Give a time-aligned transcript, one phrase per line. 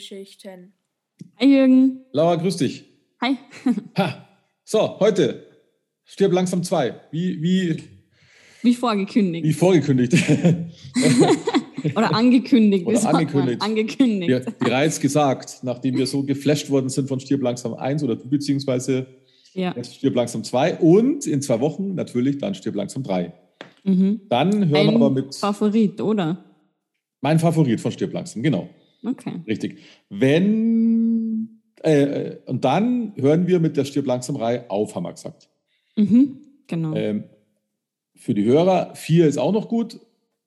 [0.00, 0.72] Filmgeschichten.
[1.38, 2.00] Hi Jürgen.
[2.12, 2.84] Laura, grüß dich.
[3.20, 3.36] Hi.
[3.98, 4.26] Ha.
[4.64, 5.46] So, heute
[6.04, 6.94] stirb langsam zwei.
[7.10, 7.76] Wie, wie,
[8.62, 9.44] Wie vorgekündigt.
[9.46, 10.14] wie vorgekündigt.
[11.96, 12.86] Oder angekündigt.
[12.86, 13.60] Oder angekündigt.
[13.62, 14.30] Angekündigt.
[14.30, 18.28] ja, bereits gesagt, nachdem wir so geflasht worden sind von Stirb langsam 1 oder du
[18.28, 19.06] beziehungsweise
[19.54, 19.74] Ja.
[19.76, 23.32] jetzt Stirb langsam 2 und in zwei Wochen natürlich dann Stirb langsam 3.
[23.84, 24.20] Mhm.
[24.28, 26.44] Dann hören wir Ein aber mit Favorit, oder?
[27.22, 28.68] mein Favorit von Stirb langsam, genau.
[29.02, 29.40] Okay.
[29.46, 29.78] Richtig.
[30.08, 35.12] Wenn äh, äh, und dann hören wir mit der Stirb langsam Reihe auf, haben wir
[35.12, 35.48] gesagt.
[35.96, 36.40] Mhm.
[36.66, 36.94] Genau.
[36.94, 37.24] Ähm,
[38.14, 39.98] für die Hörer, vier ist auch noch gut.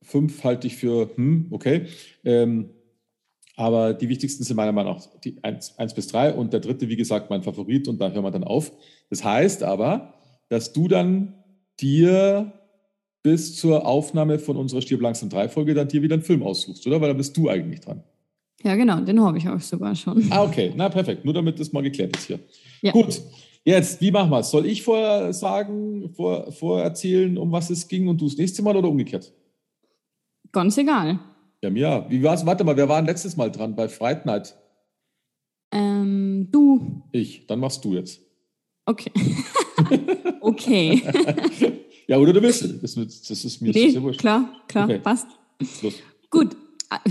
[0.04, 1.88] Fünf halte ich für, hm, okay.
[2.24, 2.70] Ähm,
[3.56, 6.90] aber die wichtigsten sind meiner Meinung nach die eins, eins bis drei und der dritte,
[6.90, 8.72] wie gesagt, mein Favorit und da hören wir dann auf.
[9.10, 10.14] Das heißt aber,
[10.50, 11.36] dass du dann
[11.80, 12.52] dir
[13.22, 16.86] bis zur Aufnahme von unserer Stirb langsam 3 Folge dann dir wieder einen Film aussuchst,
[16.88, 17.00] oder?
[17.00, 18.04] Weil da bist du eigentlich dran.
[18.64, 19.00] Ja, genau.
[19.02, 20.26] Den habe ich auch sogar schon.
[20.32, 20.74] Ah, okay.
[20.76, 21.26] Na, perfekt.
[21.26, 22.40] Nur damit das mal geklärt ist hier.
[22.82, 22.92] Ja.
[22.92, 23.22] Gut.
[23.66, 24.52] Jetzt, wie machen wir es?
[24.52, 28.76] Soll ich vorher sagen, vor, vorerzählen, um was es ging und du das nächste Mal
[28.76, 29.32] oder umgekehrt?
[30.52, 31.20] Ganz egal.
[31.62, 32.06] Ja, mir.
[32.10, 32.46] Wie war's?
[32.46, 34.56] Warte mal, wer war letztes Mal dran bei Fright Night?
[35.72, 37.04] Ähm, du.
[37.12, 37.48] Ich.
[37.48, 38.22] Dann machst du jetzt.
[38.86, 39.12] Okay.
[40.42, 41.02] okay.
[42.06, 42.62] Ja, oder du willst.
[42.84, 44.20] Das, das ist mir nee, sehr wurscht.
[44.20, 45.00] klar, klar, Okay.
[45.00, 45.26] passt.
[45.82, 45.94] Los.
[46.30, 46.50] Gut,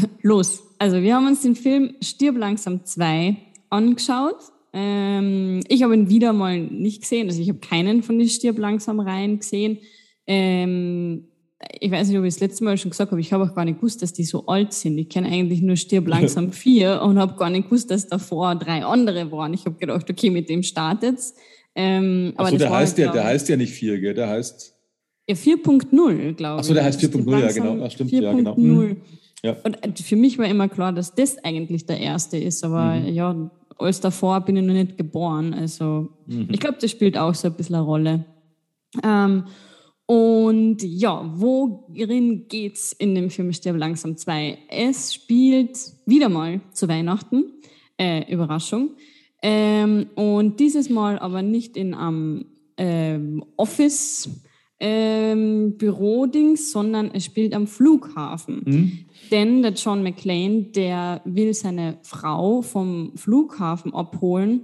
[0.22, 0.62] los.
[0.78, 3.36] Also wir haben uns den Film Stirb langsam 2
[3.70, 4.36] angeschaut.
[4.72, 7.28] Ähm, ich habe ihn wieder mal nicht gesehen.
[7.28, 9.78] Also ich habe keinen von den Stirb langsam Reihen gesehen.
[10.26, 11.28] Ähm,
[11.81, 13.65] ich weiß nicht, ob ich das letzte Mal schon gesagt habe, ich habe auch gar
[13.65, 14.98] nicht gewusst, dass die so alt sind.
[14.98, 18.84] Ich kenne eigentlich nur Stirb langsam 4 und habe gar nicht gewusst, dass davor drei
[18.84, 19.54] andere waren.
[19.54, 21.34] Ich habe gedacht, okay, mit dem startet's.
[21.75, 24.15] Ähm, aber Achso, das der heißt ja, der heißt ja nicht 4, gell?
[24.15, 24.75] Der heißt.
[25.28, 26.44] ja, 4.0, glaube ich.
[26.44, 27.84] Ach so, der heißt Stirb 4.0, ja, genau.
[27.84, 28.54] Ah, stimmt, ja, genau.
[28.54, 28.97] 4.0.
[29.42, 29.56] Ja.
[29.64, 33.08] Und äh, für mich war immer klar, dass das eigentlich der erste ist, aber Mhm.
[33.12, 35.53] ja, alles davor bin ich noch nicht geboren.
[35.54, 36.48] Also Mhm.
[36.53, 38.25] ich glaube, das spielt auch so ein bisschen eine Rolle.
[39.03, 39.44] Ähm,
[40.06, 44.58] und ja, worin geht's in dem Film Stirb langsam 2?
[44.69, 47.44] Es spielt wieder mal zu Weihnachten.
[47.98, 48.91] Äh, Überraschung.
[49.42, 54.28] Ähm, und dieses Mal aber nicht in einem ähm, Office
[54.84, 58.62] ähm, Bürodings, sondern es spielt am Flughafen.
[58.65, 58.98] Mhm.
[59.31, 64.62] Denn der John McClane, der will seine Frau vom Flughafen abholen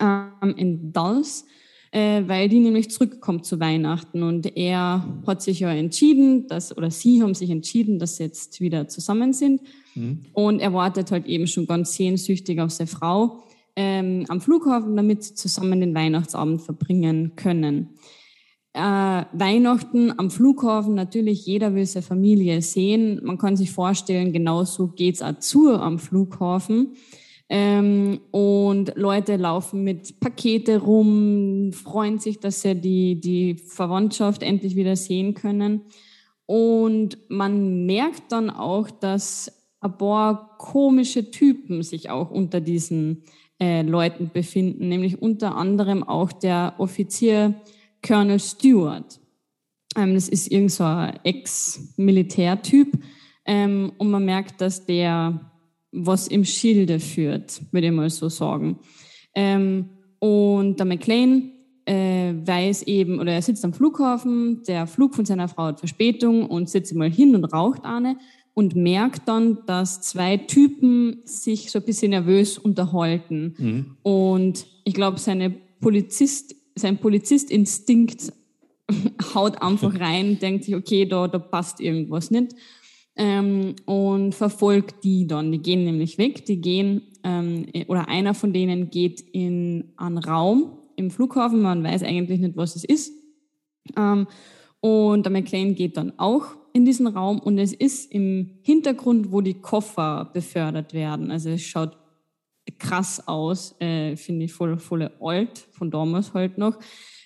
[0.00, 1.46] ähm, in Dulles,
[1.92, 4.24] äh, weil die nämlich zurückkommt zu Weihnachten.
[4.24, 8.60] Und er hat sich ja entschieden, dass, oder sie haben sich entschieden, dass sie jetzt
[8.60, 9.62] wieder zusammen sind.
[10.32, 13.44] Und er wartet halt eben schon ganz sehnsüchtig auf seine Frau
[13.76, 17.90] ähm, am Flughafen, damit sie zusammen den Weihnachtsabend verbringen können.
[18.78, 23.20] Äh, Weihnachten am Flughafen, natürlich, jeder will seine Familie sehen.
[23.24, 26.94] Man kann sich vorstellen, genauso geht's auch zu am Flughafen.
[27.48, 34.76] Ähm, und Leute laufen mit Pakete rum, freuen sich, dass sie die, die Verwandtschaft endlich
[34.76, 35.82] wieder sehen können.
[36.46, 39.50] Und man merkt dann auch, dass
[39.80, 43.24] ein paar komische Typen sich auch unter diesen
[43.60, 47.56] äh, Leuten befinden, nämlich unter anderem auch der Offizier
[48.06, 49.20] Colonel Stewart.
[49.96, 52.98] Ähm, das ist irgend so ein Ex-Militärtyp.
[53.44, 55.40] Ähm, und man merkt, dass der
[55.90, 58.78] was im Schilde führt, würde ich mal so sagen.
[59.34, 59.88] Ähm,
[60.18, 61.52] und der McLean
[61.86, 66.44] äh, weiß eben, oder er sitzt am Flughafen, der Flug von seiner Frau hat Verspätung
[66.46, 68.18] und sitzt mal hin und raucht eine
[68.52, 73.96] und merkt dann, dass zwei Typen sich so ein bisschen nervös unterhalten.
[74.02, 78.32] Und ich glaube, seine Polizist, sein Polizistinstinkt
[79.34, 82.54] haut einfach rein, denkt sich, okay, da, da passt irgendwas nicht.
[83.16, 85.50] Ähm, und verfolgt die dann.
[85.50, 86.44] Die gehen nämlich weg.
[86.46, 91.60] Die gehen, ähm, oder einer von denen geht in einen Raum im Flughafen.
[91.60, 93.12] Man weiß eigentlich nicht, was es ist.
[93.96, 94.28] Ähm,
[94.80, 99.40] und der McLean geht dann auch in diesen Raum und es ist im Hintergrund, wo
[99.40, 101.32] die Koffer befördert werden.
[101.32, 101.97] Also es schaut
[102.78, 106.78] krass aus, äh, finde ich voll, voll alt, von damals halt noch.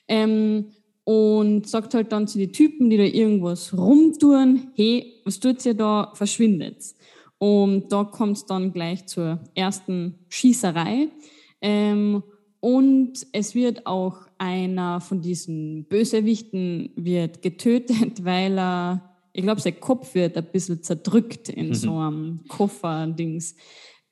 [0.08, 0.72] Ähm,
[1.04, 5.74] und sagt halt dann zu den Typen, die da irgendwas rumtun, hey, was tut ihr
[5.74, 6.94] da, verschwindet.
[7.38, 11.08] Und da kommt es dann gleich zur ersten Schießerei.
[11.60, 12.22] Ähm,
[12.60, 19.80] und es wird auch einer von diesen Bösewichten wird getötet, weil er, ich glaube, sein
[19.80, 23.56] Kopf wird ein bisschen zerdrückt in so einem Kofferdings.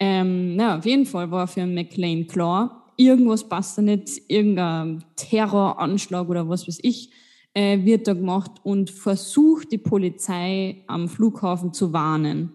[0.01, 6.29] Ähm, na, auf jeden Fall war für McLean klar, irgendwas passt da nicht, irgendein Terroranschlag
[6.29, 7.11] oder was weiß ich
[7.55, 12.53] äh, wird da gemacht und versucht die Polizei am Flughafen zu warnen.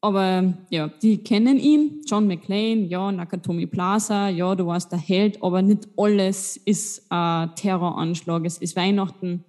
[0.00, 5.40] Aber ja, die kennen ihn, John McClane, ja, Nakatomi Plaza, ja, du warst der Held,
[5.42, 8.44] aber nicht alles ist ein Terroranschlag.
[8.44, 9.44] Es ist Weihnachten.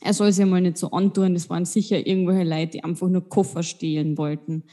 [0.00, 1.34] Er soll sich mal nicht so antun.
[1.34, 4.64] Das waren sicher irgendwelche Leute, die einfach nur Koffer stehlen wollten.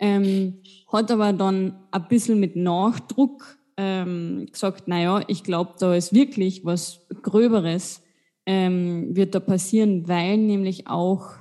[0.00, 6.14] Ähm, hat aber dann ein bisschen mit Nachdruck ähm, gesagt, naja, ich glaube, da ist
[6.14, 8.02] wirklich was Gröberes
[8.46, 11.32] ähm, wird da passieren, weil nämlich auch,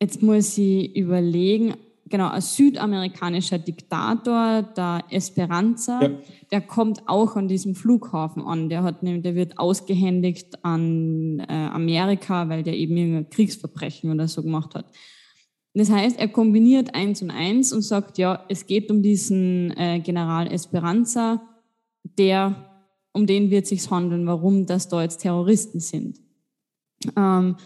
[0.00, 1.74] jetzt muss ich überlegen,
[2.08, 6.10] genau, ein südamerikanischer Diktator, der Esperanza, ja.
[6.52, 8.68] der kommt auch an diesem Flughafen an.
[8.68, 14.74] Der, hat, der wird ausgehändigt an äh, Amerika, weil der eben Kriegsverbrechen oder so gemacht
[14.74, 14.86] hat.
[15.74, 20.00] Das heißt, er kombiniert eins und eins und sagt, ja, es geht um diesen äh,
[20.00, 21.42] General Esperanza,
[22.04, 26.20] der, um den wird sich's handeln, warum das da jetzt Terroristen sind.
[27.16, 27.56] Ähm,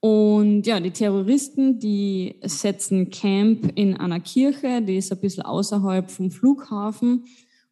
[0.00, 6.10] und ja, die Terroristen, die setzen Camp in einer Kirche, die ist ein bisschen außerhalb
[6.10, 7.24] vom Flughafen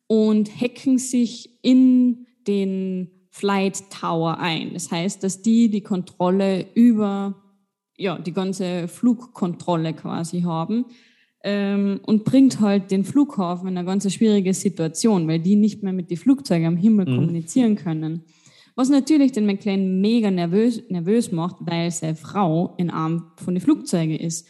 [0.06, 4.74] und hacken sich in den Flight Tower ein.
[4.74, 7.47] Das heißt, dass die die Kontrolle über
[7.98, 10.86] ja, die ganze Flugkontrolle quasi haben
[11.44, 15.92] ähm, und bringt halt den Flughafen in eine ganz schwierige Situation, weil die nicht mehr
[15.92, 17.16] mit den Flugzeugen am Himmel mhm.
[17.16, 18.24] kommunizieren können.
[18.76, 23.60] Was natürlich den McLean mega nervös, nervös macht, weil seine Frau in Arm von den
[23.60, 24.46] Flugzeugen ist.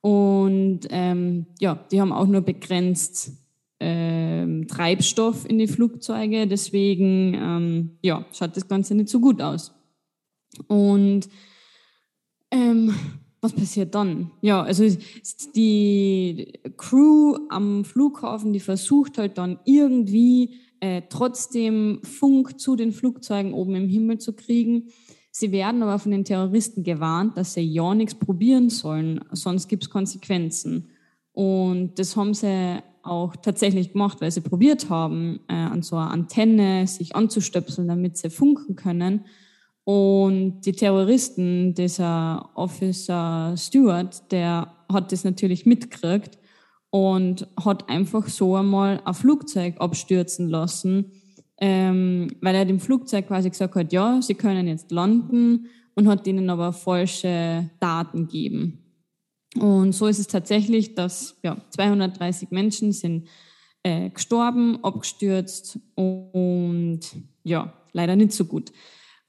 [0.00, 3.32] Und ähm, ja, die haben auch nur begrenzt
[3.78, 6.48] ähm, Treibstoff in die Flugzeuge.
[6.48, 9.72] Deswegen ähm, ja, schaut das Ganze nicht so gut aus.
[10.66, 11.28] Und
[12.50, 12.94] ähm,
[13.40, 14.30] was passiert dann?
[14.42, 14.84] Ja, also
[15.54, 23.54] die Crew am Flughafen, die versucht halt dann irgendwie äh, trotzdem Funk zu den Flugzeugen
[23.54, 24.88] oben im Himmel zu kriegen.
[25.30, 29.84] Sie werden aber von den Terroristen gewarnt, dass sie ja nichts probieren sollen, sonst gibt
[29.84, 30.88] es Konsequenzen.
[31.32, 36.10] Und das haben sie auch tatsächlich gemacht, weil sie probiert haben, äh, an so einer
[36.10, 39.24] Antenne sich anzustöpseln, damit sie funken können.
[39.84, 46.38] Und die Terroristen, dieser Officer Stewart, der hat das natürlich mitgekriegt
[46.90, 51.12] und hat einfach so einmal ein Flugzeug abstürzen lassen,
[51.60, 56.26] ähm, weil er dem Flugzeug quasi gesagt hat, ja, sie können jetzt landen und hat
[56.26, 58.78] ihnen aber falsche Daten gegeben.
[59.58, 63.28] Und so ist es tatsächlich, dass ja, 230 Menschen sind
[63.82, 67.00] äh, gestorben, abgestürzt und
[67.42, 68.72] ja, leider nicht so gut.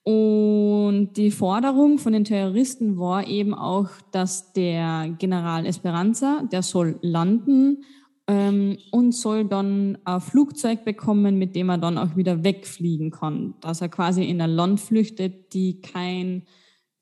[0.04, 6.98] Und die Forderung von den Terroristen war eben auch, dass der General Esperanza, der soll
[7.02, 7.84] landen
[8.28, 13.54] ähm, und soll dann ein Flugzeug bekommen, mit dem er dann auch wieder wegfliegen kann.
[13.62, 16.44] Dass er quasi in ein Land flüchtet, die kein,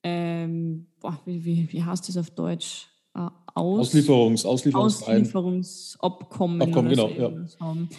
[0.04, 2.90] ähm, boah, wie, wie, wie heißt das auf Deutsch?
[3.16, 7.32] Äh, Aus, Auslieferungs, Auslieferungs Auslieferungsabkommen Abkommen, genau, ja.
[7.62, 7.90] haben.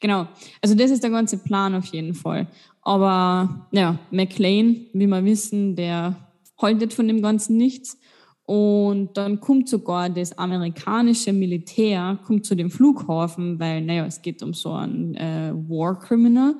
[0.00, 0.28] Genau,
[0.62, 2.46] also das ist der ganze Plan auf jeden Fall.
[2.82, 6.16] Aber ja, McLean, wie wir wissen, der
[6.56, 7.98] haltet von dem Ganzen nichts.
[8.44, 14.42] Und dann kommt sogar das amerikanische Militär kommt zu dem Flughafen, weil, naja, es geht
[14.42, 16.54] um so einen äh, War Criminal.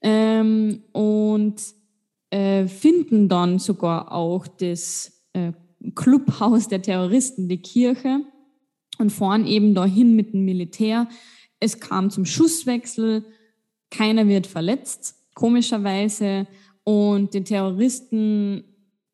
[0.00, 1.62] Ähm, und
[2.30, 5.52] äh, finden dann sogar auch das äh,
[5.94, 8.20] Clubhaus der Terroristen, die Kirche,
[8.98, 11.08] und fahren eben dahin mit dem Militär.
[11.64, 13.24] Es kam zum Schusswechsel,
[13.90, 16.46] keiner wird verletzt komischerweise.
[16.84, 18.64] Und den Terroristen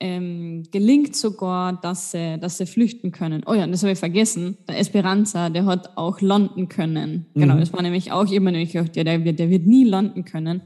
[0.00, 3.44] ähm, gelingt sogar, dass sie, dass sie flüchten können.
[3.46, 4.58] Oh ja, das habe ich vergessen.
[4.68, 7.26] Der Esperanza, der hat auch landen können.
[7.34, 7.40] Genau, mhm.
[7.40, 10.62] Genau, das war nämlich auch immer nämlich ja, der wird, der wird nie landen können.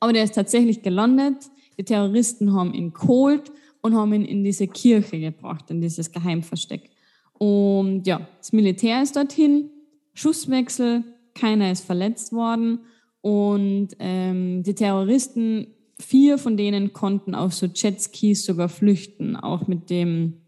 [0.00, 1.36] Aber der ist tatsächlich gelandet.
[1.78, 6.90] Die Terroristen haben ihn geholt und haben ihn in diese Kirche gebracht, in dieses Geheimversteck.
[7.34, 9.70] Und ja, das Militär ist dorthin,
[10.12, 12.80] Schusswechsel, keiner ist verletzt worden
[13.20, 15.68] und ähm, die Terroristen,
[15.98, 20.40] vier von denen konnten auf so Jetskis sogar flüchten, auch mit dem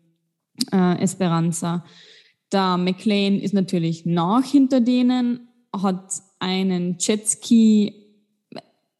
[0.72, 1.84] äh, Esperanza.
[2.48, 7.94] Da McLean ist natürlich nach hinter denen, hat einen Jetski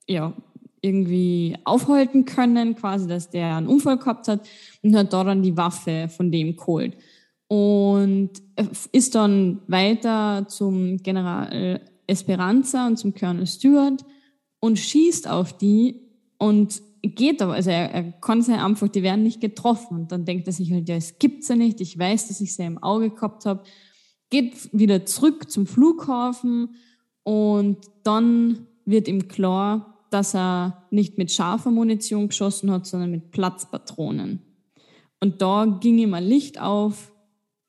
[0.06, 0.34] ja,
[0.80, 4.46] irgendwie aufhalten können, quasi, dass der einen Unfall gehabt hat
[4.82, 6.96] und hat da dann die Waffe von dem geholt.
[7.52, 8.30] Und
[8.92, 14.02] ist dann weiter zum General Esperanza und zum Colonel Stewart
[14.59, 16.00] und schießt auf die
[16.38, 19.99] und geht aber, also er, er kann sie einfach, die werden nicht getroffen.
[19.99, 22.54] Und dann denkt er sich halt, ja, es gibt's ja nicht, ich weiß, dass ich
[22.54, 23.64] sie im Auge gehabt habe.
[24.30, 26.76] geht wieder zurück zum Flughafen
[27.23, 33.30] und dann wird ihm klar, dass er nicht mit scharfer Munition geschossen hat, sondern mit
[33.30, 34.40] Platzpatronen.
[35.21, 37.12] Und da ging ihm ein Licht auf,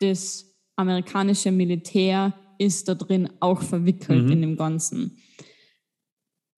[0.10, 4.32] das amerikanische Militär ist da drin auch verwickelt mhm.
[4.32, 5.18] in dem Ganzen.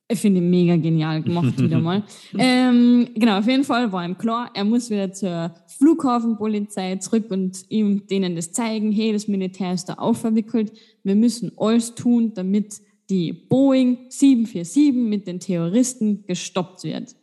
[0.08, 2.04] Ich finde ihn mega genial gemacht wieder mal.
[2.38, 7.66] ähm, genau, auf jeden Fall war ihm klar, er muss wieder zur Flughafenpolizei zurück und
[7.70, 10.72] ihm denen das zeigen, hey, das Militär ist da auch verwickelt.
[11.04, 17.16] Wir müssen alles tun, damit die Boeing 747 mit den Terroristen gestoppt wird.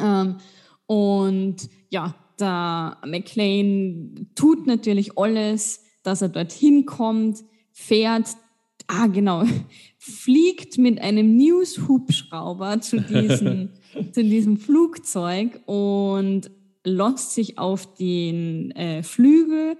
[0.00, 0.36] Ähm,
[0.86, 7.38] und ja, der McLean tut natürlich alles, dass er dorthin kommt,
[7.72, 8.28] fährt,
[8.86, 9.44] ah genau,
[9.98, 12.98] fliegt mit einem News-Hubschrauber zu,
[14.12, 16.50] zu diesem Flugzeug und
[16.84, 19.76] lässt sich auf den äh, Flügel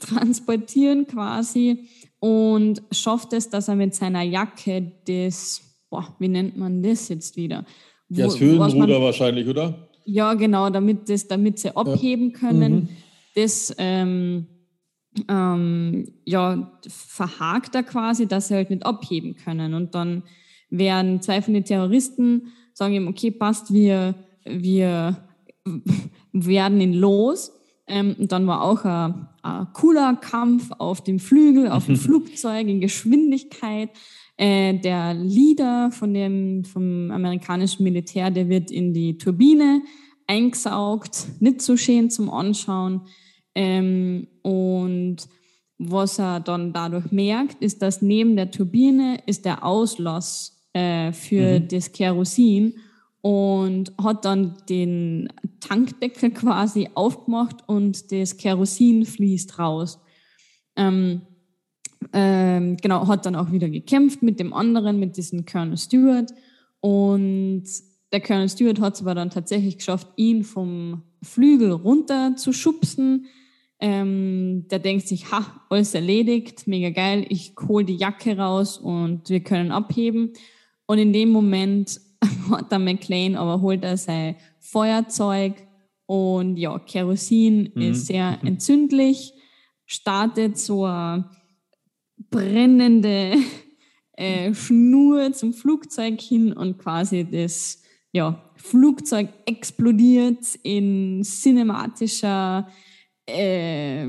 [0.00, 6.82] transportieren quasi und schafft es, dass er mit seiner Jacke das, boah, wie nennt man
[6.82, 7.64] das jetzt wieder?
[8.08, 9.88] Wo, ja, das Höhenruder wahrscheinlich, oder?
[10.04, 12.74] Ja, genau, damit, das, damit sie abheben können.
[12.74, 12.88] Mhm.
[13.34, 14.46] Das ähm,
[15.28, 19.74] ähm, ja, verhakt er quasi, dass sie halt nicht abheben können.
[19.74, 20.22] Und dann
[20.70, 25.16] werden zwei von den Terroristen sagen ihm, okay, passt, wir, wir
[26.32, 27.52] werden ihn los.
[27.86, 32.66] Ähm, und dann war auch ein, ein, cooler Kampf auf dem Flügel, auf dem Flugzeug
[32.66, 33.90] in Geschwindigkeit.
[34.36, 39.82] Äh, der Leader von dem, vom amerikanischen Militär, der wird in die Turbine
[40.26, 43.02] eingesaugt, nicht so schön zum Anschauen.
[43.54, 45.18] Ähm, und
[45.78, 51.60] was er dann dadurch merkt, ist, dass neben der Turbine ist der Auslass äh, für
[51.60, 51.68] mhm.
[51.68, 52.74] das Kerosin
[53.20, 60.00] und hat dann den Tankdeckel quasi aufgemacht und das Kerosin fließt raus.
[60.76, 61.22] Ähm,
[62.12, 66.32] ähm, genau, hat dann auch wieder gekämpft mit dem anderen, mit diesem Colonel Stewart.
[66.80, 67.64] Und
[68.12, 73.26] der Colonel Stewart hat es aber dann tatsächlich geschafft, ihn vom Flügel runter zu schubsen.
[73.80, 79.28] Ähm, der denkt sich, ha, alles erledigt, mega geil, ich hole die Jacke raus und
[79.28, 80.32] wir können abheben.
[80.86, 82.00] Und in dem Moment
[82.50, 85.54] hat der McLean aber holt er sein Feuerzeug
[86.06, 87.82] und ja, Kerosin mhm.
[87.82, 89.32] ist sehr entzündlich,
[89.86, 91.28] startet so eine
[92.30, 93.34] brennende
[94.12, 102.68] äh, Schnur zum Flugzeug hin und quasi das ja, Flugzeug explodiert in cinematischer,
[103.26, 104.06] äh,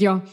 [0.00, 0.24] ja,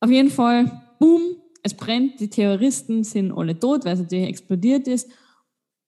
[0.00, 4.86] auf jeden Fall, boom, es brennt, die Terroristen sind alle tot, weil es natürlich explodiert
[4.86, 5.10] ist.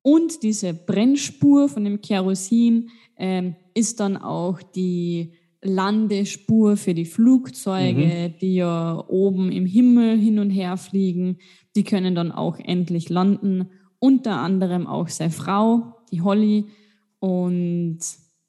[0.02, 8.30] Und diese Brennspur von dem Kerosin ähm, ist dann auch die Landespur für die Flugzeuge,
[8.30, 8.38] mhm.
[8.40, 11.38] die ja oben im Himmel hin und her fliegen.
[11.76, 13.68] Die können dann auch endlich landen.
[13.98, 16.66] Unter anderem auch seine Frau, die Holly.
[17.18, 17.98] Und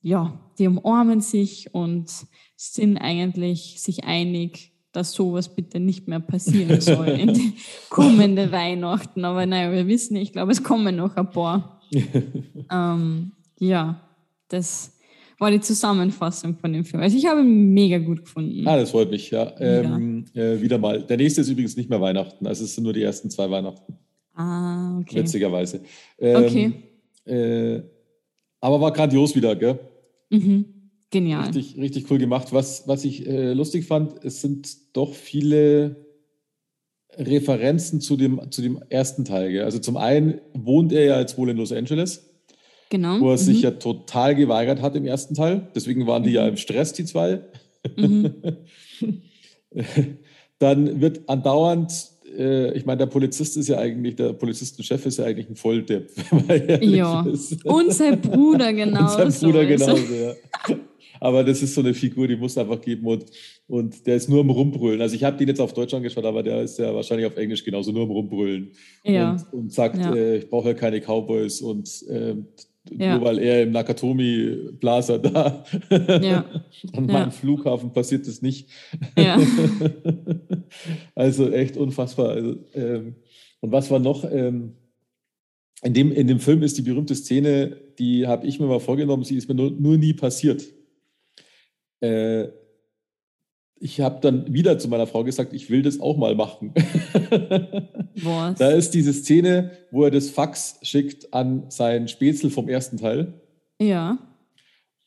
[0.01, 2.09] ja, die umarmen sich und
[2.55, 7.53] sind eigentlich sich einig, dass sowas bitte nicht mehr passieren soll in die
[7.89, 9.25] kommende Weihnachten.
[9.25, 11.81] Aber naja, wir wissen, ich glaube, es kommen noch ein paar.
[12.71, 14.01] ähm, ja,
[14.47, 14.97] das
[15.41, 17.01] war die Zusammenfassung von dem Film.
[17.01, 18.65] Also ich habe ihn mega gut gefunden.
[18.67, 19.51] Ah, das freut mich, ja.
[19.59, 21.01] Ähm, äh, wieder mal.
[21.01, 22.45] Der nächste ist übrigens nicht mehr Weihnachten.
[22.45, 23.97] Also es sind nur die ersten zwei Weihnachten.
[24.35, 25.15] Ah, okay.
[25.15, 25.81] Witzigerweise.
[26.19, 26.73] Ähm, okay.
[27.25, 27.81] Äh,
[28.59, 29.79] aber war grandios wieder, gell?
[30.29, 30.65] Mhm.
[31.09, 31.45] Genial.
[31.45, 32.53] Richtig, richtig cool gemacht.
[32.53, 36.05] Was, was ich äh, lustig fand, es sind doch viele
[37.17, 39.51] Referenzen zu dem, zu dem ersten Teil.
[39.51, 39.63] Gell?
[39.63, 42.30] Also zum einen wohnt er ja jetzt wohl in Los Angeles.
[42.91, 43.21] Genau.
[43.21, 43.37] Wo er mhm.
[43.37, 45.67] sich ja total geweigert hat im ersten Teil.
[45.73, 47.39] Deswegen waren die ja im Stress, die zwei.
[47.95, 48.33] Mhm.
[50.59, 55.25] Dann wird andauernd äh, ich meine, der Polizist ist ja eigentlich, der Polizistenchef ist ja
[55.25, 56.09] eigentlich ein Volldepp.
[56.81, 57.25] ja.
[57.25, 57.65] Ist.
[57.65, 59.21] Und sein Bruder genauso.
[59.23, 60.33] Und sein Bruder genauso, ja.
[61.19, 63.25] Aber das ist so eine Figur, die muss einfach geben und,
[63.67, 65.01] und der ist nur am Rumbrüllen.
[65.01, 67.63] Also ich habe den jetzt auf Deutsch angeschaut, aber der ist ja wahrscheinlich auf Englisch
[67.63, 68.71] genauso nur am Rumbrüllen.
[69.03, 69.33] Ja.
[69.33, 70.15] Und, und sagt, ja.
[70.15, 72.37] äh, ich brauche ja keine Cowboys und äh,
[72.89, 73.17] ja.
[73.17, 76.45] nur weil er im Nakatomi Plaza da ja.
[76.93, 77.29] an meinem ja.
[77.29, 78.69] Flughafen passiert das nicht.
[79.17, 79.39] Ja.
[81.15, 82.29] also echt unfassbar.
[82.29, 83.15] Also, ähm,
[83.59, 84.23] und was war noch?
[84.23, 84.73] Ähm,
[85.83, 89.23] in dem, in dem Film ist die berühmte Szene, die habe ich mir mal vorgenommen,
[89.23, 90.63] sie ist mir nur, nur nie passiert
[92.01, 92.47] äh,
[93.81, 96.73] ich habe dann wieder zu meiner Frau gesagt, ich will das auch mal machen.
[98.23, 98.59] Was?
[98.59, 103.33] Da ist diese Szene, wo er das Fax schickt an seinen Spätzl vom ersten Teil.
[103.81, 104.19] Ja.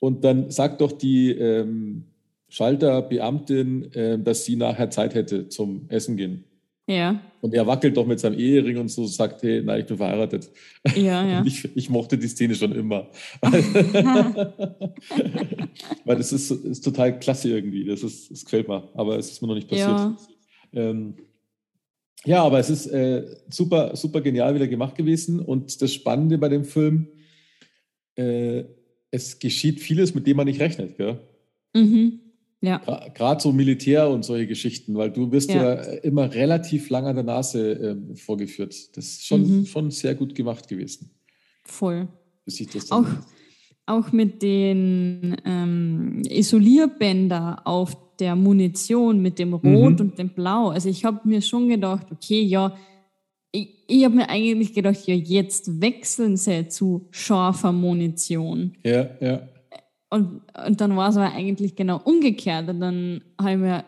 [0.01, 2.05] Und dann sagt doch die, ähm,
[2.55, 6.45] Schalterbeamtin, äh, dass sie nachher Zeit hätte zum Essen gehen.
[6.87, 7.19] Ja.
[7.41, 10.51] Und er wackelt doch mit seinem Ehering und so, sagt, hey, nein, ich bin verheiratet.
[10.95, 11.43] Ja, ja.
[11.45, 13.11] ich, ich, mochte die Szene schon immer.
[16.05, 17.87] Weil das ist, ist, total klasse irgendwie.
[17.87, 18.87] Das, ist, das gefällt mir.
[18.95, 19.89] Aber es ist mir noch nicht passiert.
[19.89, 20.19] Ja,
[20.73, 21.15] ähm,
[22.25, 25.41] ja aber es ist äh, super, super genial wieder gemacht gewesen.
[25.41, 27.09] Und das Spannende bei dem Film,
[28.17, 28.65] äh,
[29.11, 30.99] es geschieht vieles, mit dem man nicht rechnet.
[30.99, 31.19] Gell?
[31.73, 32.21] Mhm.
[32.65, 32.81] Ja.
[33.15, 37.17] Gerade so Militär und solche Geschichten, weil du wirst ja, ja immer relativ lang an
[37.17, 38.75] der Nase äh, vorgeführt.
[38.97, 39.67] Das ist schon, mhm.
[39.67, 41.11] schon sehr gut gemacht gewesen.
[41.65, 42.09] Voll.
[42.45, 43.07] Bis ich das auch,
[43.87, 50.01] auch mit den ähm, Isolierbänder auf der Munition, mit dem Rot mhm.
[50.01, 50.69] und dem Blau.
[50.69, 52.77] Also ich habe mir schon gedacht, okay, ja,
[53.51, 58.77] ich, ich habe mir eigentlich gedacht, ja, jetzt wechseln sie zu scharfer Munition.
[58.85, 59.49] Ja, ja.
[60.15, 62.69] Und, und dann war es aber eigentlich genau umgekehrt.
[62.69, 63.85] Und dann habe ich mir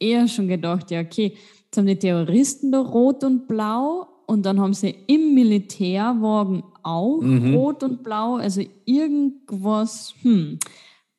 [0.00, 4.58] eher schon gedacht, ja, okay, jetzt haben die Terroristen da rot und blau und dann
[4.58, 7.54] haben sie im Militärwagen auch mhm.
[7.54, 8.36] rot und blau.
[8.36, 10.58] Also irgendwas, hm,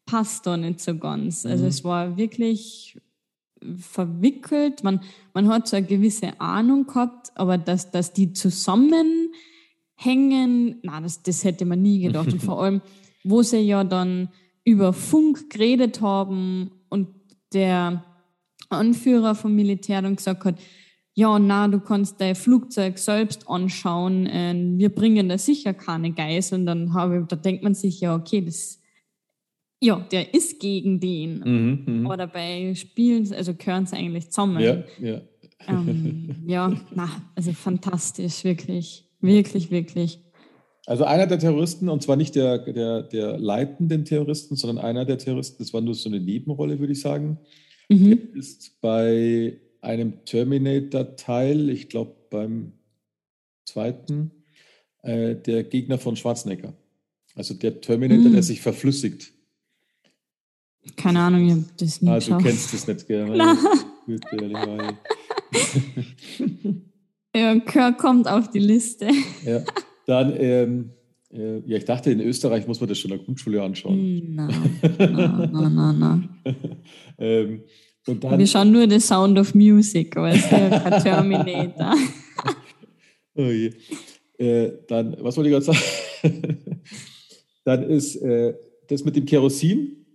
[0.08, 1.46] passt da nicht so ganz.
[1.46, 1.70] Also mhm.
[1.70, 2.98] es war wirklich
[3.78, 4.84] verwickelt.
[4.84, 5.02] Man,
[5.34, 11.44] man hat so eine gewisse Ahnung gehabt, aber dass, dass die zusammenhängen, na, das, das
[11.44, 12.34] hätte man nie gedacht.
[12.34, 12.82] Und vor allem,
[13.24, 14.30] wo sie ja dann
[14.68, 17.08] über Funk geredet haben und
[17.54, 18.04] der
[18.68, 20.60] Anführer vom Militär dann gesagt hat,
[21.14, 26.66] ja, na, du kannst dein Flugzeug selbst anschauen, äh, wir bringen da sicher keine Geiseln.
[26.66, 28.82] Dann habe, da denkt man sich ja, okay, das,
[29.82, 31.40] ja, der ist gegen den.
[31.40, 32.06] Mhm, mhm.
[32.06, 34.62] Aber dabei spielen, also gehören sie eigentlich zusammen.
[34.62, 35.22] Ja, ja.
[35.66, 40.20] Ähm, ja, na, also fantastisch, wirklich, wirklich, wirklich.
[40.88, 45.18] Also einer der Terroristen, und zwar nicht der, der, der leitenden Terroristen, sondern einer der
[45.18, 47.38] Terroristen, das war nur so eine Nebenrolle, würde ich sagen,
[47.90, 48.30] mhm.
[48.34, 52.72] ist bei einem Terminator-Teil, ich glaube beim
[53.66, 54.32] zweiten,
[55.04, 56.74] äh, der Gegner von Schwarzenegger.
[57.36, 58.34] Also der Terminator, mhm.
[58.34, 59.34] der sich verflüssigt.
[60.96, 63.38] Keine Ahnung, ich habe das nicht Ah, du kennst das nicht, gell?
[67.36, 69.10] ja, Kirk kommt auf die Liste.
[69.44, 69.66] Ja.
[70.08, 70.90] Dann, ähm,
[71.34, 74.36] äh, ja, ich dachte, in Österreich muss man das schon in der Grundschule anschauen.
[74.36, 76.00] Nein, nein, nein, nein.
[76.00, 76.56] nein.
[77.20, 77.64] ähm,
[78.08, 81.94] und dann, Wir schauen nur The Sound of Music, aber es ist ja kein Terminator.
[83.36, 83.74] oh je.
[84.38, 86.58] Äh, dann, was wollte ich gerade sagen?
[87.66, 88.54] dann ist äh,
[88.88, 90.06] das mit dem Kerosin.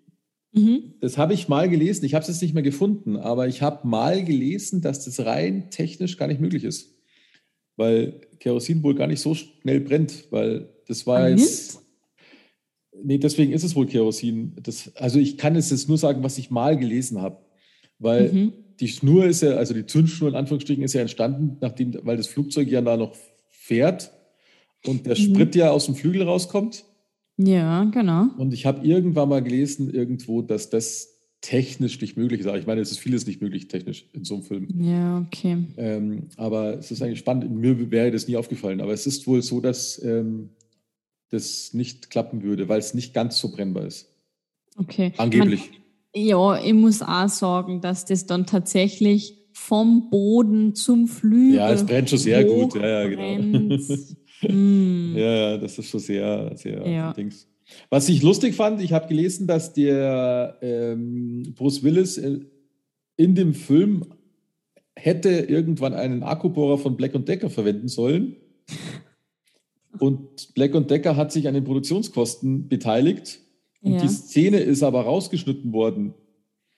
[0.53, 0.95] Mhm.
[1.03, 2.07] Das habe ich mal gelesen.
[2.07, 5.71] Ich habe es jetzt nicht mehr gefunden, aber ich habe mal gelesen, dass das rein
[5.71, 6.92] technisch gar nicht möglich ist
[7.83, 11.81] weil Kerosin wohl gar nicht so schnell brennt, weil das war jetzt.
[13.03, 14.55] Nee, deswegen ist es wohl Kerosin.
[14.63, 17.39] Das, also ich kann es jetzt nur sagen, was ich mal gelesen habe.
[17.99, 18.53] Weil mhm.
[18.79, 22.29] die Schnur ist ja, also die Zündschnur in Anführungsstrichen ist ja entstanden, nachdem, weil das
[22.29, 23.17] Flugzeug ja da noch
[23.49, 24.13] fährt
[24.87, 25.23] und der mhm.
[25.23, 26.85] Sprit ja aus dem Flügel rauskommt.
[27.39, 28.27] Ja, genau.
[28.39, 31.12] Und ich habe irgendwann mal gelesen, irgendwo, dass das
[31.43, 32.47] technisch nicht möglich ist.
[32.47, 34.69] Aber ich meine, es ist vieles nicht möglich technisch in so einem Film.
[34.81, 35.59] Ja, okay.
[35.77, 37.51] Ähm, aber es ist eigentlich spannend.
[37.51, 38.81] Mir wäre das nie aufgefallen.
[38.81, 40.51] Aber es ist wohl so, dass ähm,
[41.31, 44.09] das nicht klappen würde, weil es nicht ganz so brennbar ist.
[44.77, 45.13] Okay.
[45.19, 45.71] Angeblich.
[45.71, 51.57] Man, ja, ich muss auch sagen, dass das dann tatsächlich vom Boden zum Flügel.
[51.57, 52.75] Ja, es brennt schon sehr gut.
[52.75, 53.43] Ja, ja, genau.
[54.49, 55.17] mm.
[55.17, 57.13] Ja, das ist schon sehr, sehr ja.
[57.13, 57.49] Dings.
[57.91, 62.47] Was ich lustig fand, ich habe gelesen, dass der ähm, Bruce Willis in,
[63.17, 64.05] in dem Film
[64.97, 68.37] hätte irgendwann einen Akkubohrer von Black Decker verwenden sollen.
[69.99, 73.41] Und Black Decker hat sich an den Produktionskosten beteiligt.
[73.81, 74.03] Und ja.
[74.03, 76.15] die Szene ist aber rausgeschnitten worden.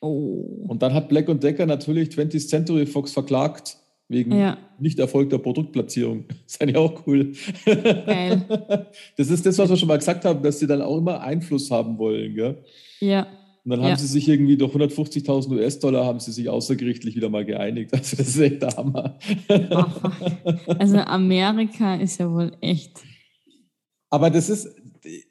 [0.01, 0.65] Oh.
[0.69, 3.79] Und dann hat Black Decker natürlich 20th Century Fox verklagt
[4.09, 4.59] wegen ja.
[4.79, 6.27] nicht erfolgter Produktplatzierung.
[6.29, 7.33] Das ist eigentlich auch cool.
[7.65, 8.45] Geil.
[9.17, 11.71] Das ist das, was wir schon mal gesagt haben, dass sie dann auch immer Einfluss
[11.71, 12.35] haben wollen.
[12.35, 12.65] Gell?
[13.01, 13.27] Ja.
[13.65, 13.97] Und dann haben ja.
[13.97, 17.93] sie sich irgendwie durch 150.000 US-Dollar haben sie sich außergerichtlich wieder mal geeinigt.
[17.97, 19.19] Also das ist echt der Hammer.
[20.79, 23.01] Also Amerika ist ja wohl echt.
[24.11, 24.69] Aber das ist,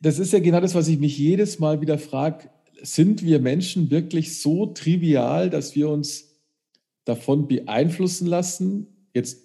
[0.02, 2.50] das ist ja genau das, was ich mich jedes Mal wieder frage.
[2.82, 6.33] Sind wir Menschen wirklich so trivial, dass wir uns
[7.06, 8.88] davon beeinflussen lassen.
[9.13, 9.42] Jetzt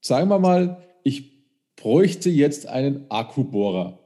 [0.00, 1.32] sagen wir mal, ich
[1.76, 3.98] bräuchte jetzt einen Akkubohrer.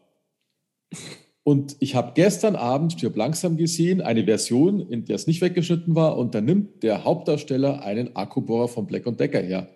[1.42, 5.94] Und ich habe gestern Abend, stirb langsam gesehen, eine Version, in der es nicht weggeschnitten
[5.94, 9.68] war, und da nimmt der Hauptdarsteller einen Akkubohrer von Black Decker her.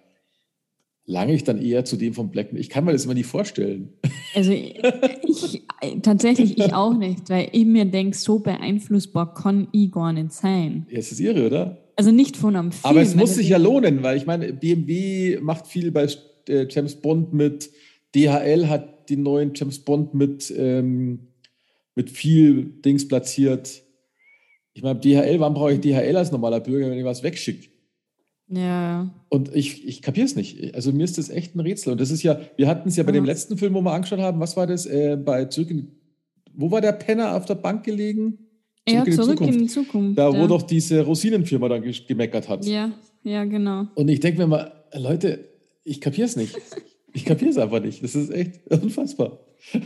[1.07, 2.53] lange ich dann eher zu dem von Black.
[2.55, 3.92] Ich kann mir das immer nicht vorstellen.
[4.35, 5.62] Also ich,
[6.03, 10.87] tatsächlich ich auch nicht, weil ich mir denke, so beeinflussbar kann ich gar nicht sein.
[10.90, 11.79] Ja, es ist irre, oder?
[12.00, 12.90] Also nicht von einem Film.
[12.90, 16.08] Aber es muss sich ja lohnen, weil ich meine, BMW macht viel bei
[16.48, 17.68] äh, James Bond mit,
[18.14, 21.28] DHL hat den neuen James Bond mit, ähm,
[21.94, 23.82] mit viel Dings platziert.
[24.72, 27.68] Ich meine, DHL, wann brauche ich DHL als normaler Bürger, wenn ich was wegschicke?
[28.48, 29.14] Ja.
[29.28, 30.74] Und ich, ich kapiere es nicht.
[30.74, 31.92] Also mir ist das echt ein Rätsel.
[31.92, 33.20] Und das ist ja, wir hatten es ja bei ja.
[33.20, 34.86] dem letzten Film, wo wir angeschaut haben, was war das?
[34.86, 35.92] Äh, bei zurück in,
[36.54, 38.38] wo war der Penner auf der Bank gelegen?
[38.88, 39.55] Zurück ja, in zurück Zukunft.
[39.55, 40.19] in die Zukunft.
[40.19, 42.64] Da, wo doch diese Rosinenfirma dann gemeckert hat.
[42.64, 43.87] Ja, ja, genau.
[43.95, 45.49] Und ich denke mir mal, Leute,
[45.85, 46.57] ich kapiere es nicht.
[47.12, 48.03] Ich kapiere es einfach nicht.
[48.03, 49.40] Das ist echt unfassbar.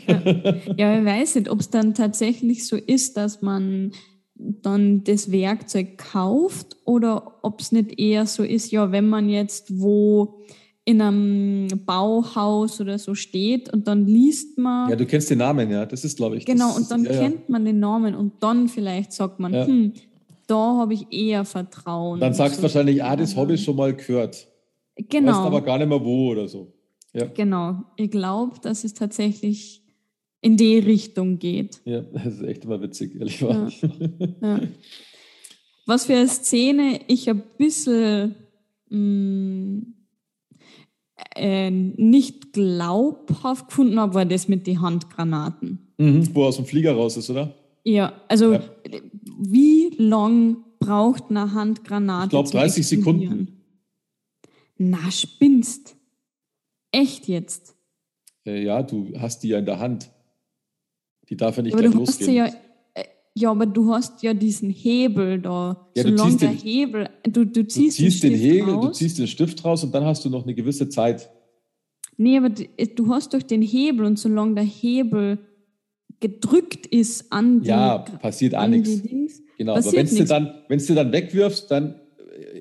[0.06, 3.92] Ja, ja ich weiß nicht, ob es dann tatsächlich so ist, dass man
[4.34, 9.80] dann das Werkzeug kauft oder ob es nicht eher so ist, ja, wenn man jetzt
[9.80, 10.40] wo
[10.86, 14.90] in einem Bauhaus oder so steht und dann liest man.
[14.90, 16.44] Ja, du kennst den Namen, ja, das ist, glaube ich.
[16.44, 19.66] Genau, und dann ja, kennt man den Namen und dann vielleicht sagt man, ja.
[19.66, 19.92] hm,
[20.46, 22.20] da habe ich eher Vertrauen.
[22.20, 24.46] Dann sagst du so wahrscheinlich, ah, das habe ich schon mal gehört.
[24.96, 25.32] Genau.
[25.32, 26.72] Weißt aber gar nicht mehr wo oder so.
[27.14, 27.26] Ja.
[27.26, 27.82] Genau.
[27.96, 29.82] Ich glaube, dass es tatsächlich
[30.42, 31.80] in die Richtung geht.
[31.86, 33.68] Ja, das ist echt immer witzig, ehrlich ja.
[34.42, 34.60] ja.
[35.86, 38.34] Was für eine Szene ich ein bisschen
[38.90, 39.93] mh, mm,
[41.36, 45.92] äh, nicht glaubhaft gefunden habe, war das mit den Handgranaten.
[45.98, 47.54] Mhm, wo aus dem Flieger raus ist, oder?
[47.84, 48.62] Ja, also ja.
[49.38, 52.26] wie lang braucht eine Handgranate?
[52.26, 53.60] Ich glaube 30 Sekunden.
[54.76, 55.96] Na, spinnst.
[56.90, 57.74] Echt jetzt?
[58.46, 60.10] Äh, ja, du hast die ja in der Hand.
[61.28, 62.34] Die darf ja nicht aber gleich losgehen.
[62.34, 62.50] Ja,
[63.36, 65.88] ja, aber du hast ja diesen Hebel da.
[65.96, 68.86] Ja, du ziehst, den, Hebel, du, du ziehst, du ziehst den, den Hebel, raus.
[68.86, 71.30] du ziehst den Stift raus und dann hast du noch eine gewisse Zeit.
[72.16, 75.38] Nee, aber du, äh, hast durch den Hebel und solange der Hebel
[76.20, 79.02] gedrückt ist an die Ja, passiert auch nichts.
[79.58, 82.00] Genau, passiert aber wenn du dann, wenn's du dann wegwirfst, dann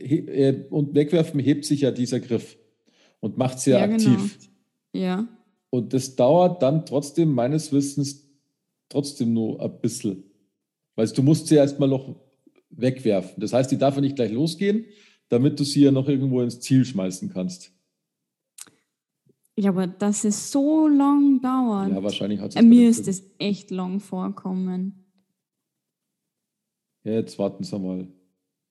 [0.09, 2.57] äh, und wegwerfen hebt sich ja dieser Griff
[3.19, 3.95] und macht es ja, ja genau.
[3.95, 4.39] aktiv.
[4.91, 5.05] Genau.
[5.05, 5.27] Ja.
[5.69, 8.27] Und das dauert dann trotzdem meines Wissens
[8.89, 10.23] trotzdem nur ein bisschen.
[10.95, 12.15] Weil du musst sie erstmal noch
[12.69, 13.39] wegwerfen.
[13.39, 14.85] Das heißt, die darf ja nicht gleich losgehen,
[15.29, 17.71] damit du sie ja noch irgendwo ins Ziel schmeißen kannst.
[19.55, 21.91] Ja, aber dass es so lang dauert.
[21.91, 22.55] Ja, wahrscheinlich hat es.
[22.55, 25.05] Äh, mir ist das echt lang vorkommen.
[27.03, 28.07] Ja, jetzt warten Sie mal.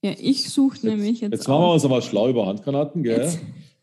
[0.05, 1.33] Ja, ich suche nämlich jetzt.
[1.33, 3.21] Jetzt machen wir uns mal schlau über Handgranaten, gell?
[3.21, 3.39] Jetzt.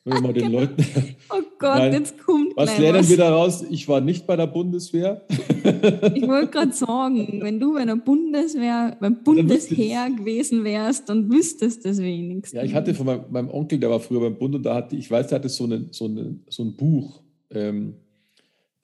[0.10, 0.86] Wenn wir den Leuten.
[1.32, 1.93] Oh Gott, Nein.
[1.93, 2.56] jetzt kommt.
[2.56, 3.10] Was lernen was.
[3.10, 3.63] wir daraus?
[3.69, 5.22] Ich war nicht bei der Bundeswehr.
[5.30, 11.86] ich wollte gerade sagen, wenn du bei der Bundeswehr, beim Bundesheer gewesen wärst, dann wüsstest
[11.86, 12.58] du es wenigstens.
[12.58, 14.95] Ja, ich hatte von meinem, meinem, Onkel, der war früher beim Bund und da hatte,
[14.95, 17.22] ich weiß, der hatte so, eine, so, eine, so ein Buch.
[17.52, 17.95] Ähm,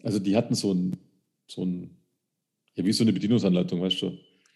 [0.03, 0.95] also die hatten so ein,
[1.47, 1.89] so ein,
[2.75, 4.11] ja, wie so eine Bedienungsanleitung, weißt du?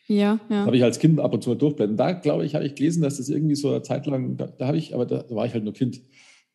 [0.10, 0.66] Ja, ja.
[0.66, 1.96] habe ich als Kind ab und zu mal durchblättern.
[1.96, 4.68] Da, glaube ich, habe ich gelesen, dass das irgendwie so eine Zeit lang, da, da
[4.68, 6.02] habe ich, aber da, da, war ich halt nur Kind.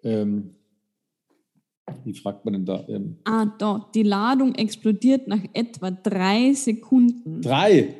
[0.04, 0.50] Ähm,
[2.04, 2.84] wie fragt man denn da?
[2.88, 3.90] Ähm, ah, da.
[3.94, 7.42] Die Ladung explodiert nach etwa drei Sekunden.
[7.42, 7.94] Drei?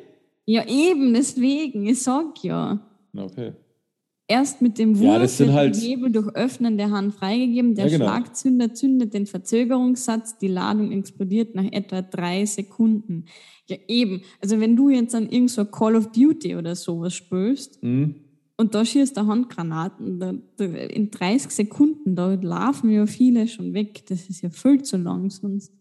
[0.45, 1.85] Ja, eben, deswegen.
[1.87, 2.79] Ich sag ja.
[3.15, 3.53] Okay.
[4.27, 7.75] Erst mit dem Wurf ja, wird halt der Hebel durch Öffnen der Hand freigegeben.
[7.75, 8.09] Der ja, genau.
[8.09, 10.39] Schlagzünder zündet den Verzögerungssatz.
[10.39, 13.25] Die Ladung explodiert nach etwa drei Sekunden.
[13.67, 14.21] Ja, eben.
[14.41, 18.15] Also wenn du jetzt an irgend so Call of Duty oder sowas spürst mhm.
[18.57, 23.73] Und da schießt der Handgranaten, da, da, in 30 Sekunden, da laufen ja viele schon
[23.73, 24.05] weg.
[24.07, 25.73] Das ist ja viel zu lang sonst.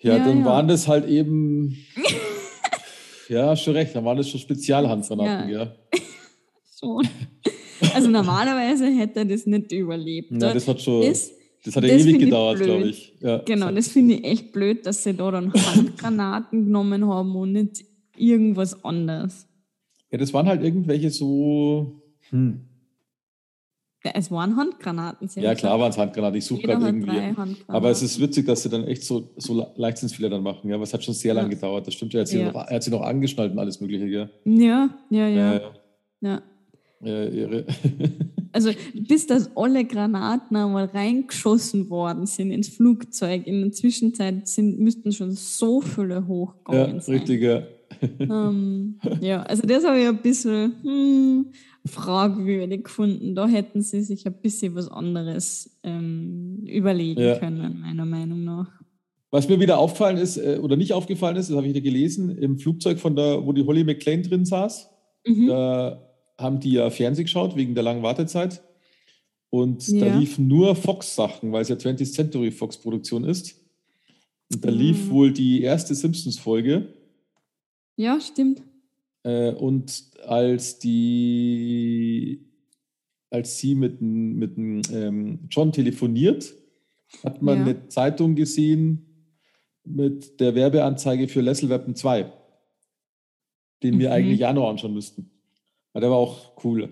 [0.00, 0.44] Ja, ja dann ja.
[0.44, 1.76] waren das halt eben
[3.28, 3.94] Ja, schon recht.
[3.94, 5.64] Da waren das schon Spezialhandgranaten, ja.
[5.64, 5.72] ja.
[6.78, 7.08] schon.
[7.94, 10.30] Also normalerweise hätte er das nicht überlebt.
[10.30, 11.02] Ja, das hat schon.
[11.02, 11.32] Das,
[11.64, 13.14] das hat ja ewig gedauert, glaube ich.
[13.20, 17.52] Ja, genau, das finde ich echt blöd, dass sie da dann Handgranaten genommen haben und
[17.52, 17.84] nicht
[18.16, 19.46] irgendwas anderes.
[20.10, 22.02] Ja, das waren halt irgendwelche so.
[22.30, 22.60] Hm.
[24.04, 25.28] Ja, es waren Handgranaten.
[25.34, 26.38] ja, klar waren es Handgranaten.
[26.38, 27.34] Ich suche gerade irgendwie.
[27.66, 30.68] Aber es ist witzig, dass sie dann echt so, so Leichtsinnsfehler dann machen.
[30.68, 31.40] Ja, aber es hat schon sehr ja.
[31.40, 31.88] lange gedauert.
[31.88, 32.20] Das stimmt ja.
[32.20, 32.52] Er hat, sie ja.
[32.52, 34.08] Noch, er hat sie noch angeschnallt und alles Mögliche.
[34.08, 34.30] Gell?
[34.44, 35.54] Ja, ja, ja.
[35.54, 35.72] ja,
[36.20, 36.42] ja.
[37.00, 37.24] ja.
[37.24, 37.64] irre.
[38.52, 44.78] also, bis das alle Granaten einmal reingeschossen worden sind ins Flugzeug, in der Zwischenzeit sind,
[44.78, 47.14] müssten schon so viele hochgegangen ja, sein.
[47.16, 47.62] Richtig, ja.
[48.20, 50.74] Ähm, ja, also das habe ich ein bisschen.
[50.82, 51.46] Hm,
[51.86, 53.34] fragwürdig gefunden.
[53.34, 57.38] Da hätten sie sich ein bisschen was anderes ähm, überlegen ja.
[57.38, 58.70] können, meiner Meinung nach.
[59.30, 62.36] Was mir wieder aufgefallen ist, äh, oder nicht aufgefallen ist, das habe ich wieder gelesen,
[62.38, 64.88] im Flugzeug, von der, wo die Holly McLean drin saß,
[65.26, 65.48] mhm.
[65.48, 66.02] da
[66.38, 68.62] haben die ja Fernsehen geschaut wegen der langen Wartezeit.
[69.50, 70.06] Und Ja.
[70.06, 73.56] da liefen nur Fox-Sachen, weil es ja 20th Century Fox-Produktion ist.
[74.52, 76.94] Und da lief wohl die erste Simpsons-Folge.
[77.96, 78.62] Ja, stimmt.
[79.22, 82.46] Äh, und als die,
[83.30, 84.56] als sie mit, mit
[84.92, 86.54] ähm, John telefoniert,
[87.24, 87.64] hat man Ja.
[87.64, 89.02] eine Zeitung gesehen
[89.84, 92.32] mit der Werbeanzeige für Lessel Weapon 2,
[93.82, 94.14] den wir Mhm.
[94.14, 95.30] eigentlich ja noch anschauen müssten.
[95.92, 96.90] Aber der war auch cool.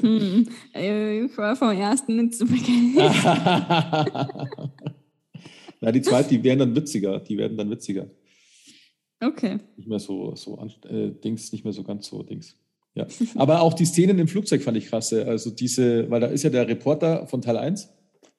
[0.00, 0.48] Hm.
[0.74, 4.48] Äh, Ich war vom ersten nicht so begeistert.
[5.80, 7.18] Na, die zweite, die werden dann witziger.
[7.20, 8.06] Die werden dann witziger.
[9.22, 9.58] Okay.
[9.76, 10.58] Nicht mehr so, so
[10.88, 12.56] äh, Dings, nicht mehr so ganz so Dings.
[12.94, 13.06] Ja.
[13.36, 15.26] Aber auch die Szenen im Flugzeug fand ich krasse.
[15.26, 17.88] Also diese, weil da ist ja der Reporter von Teil 1,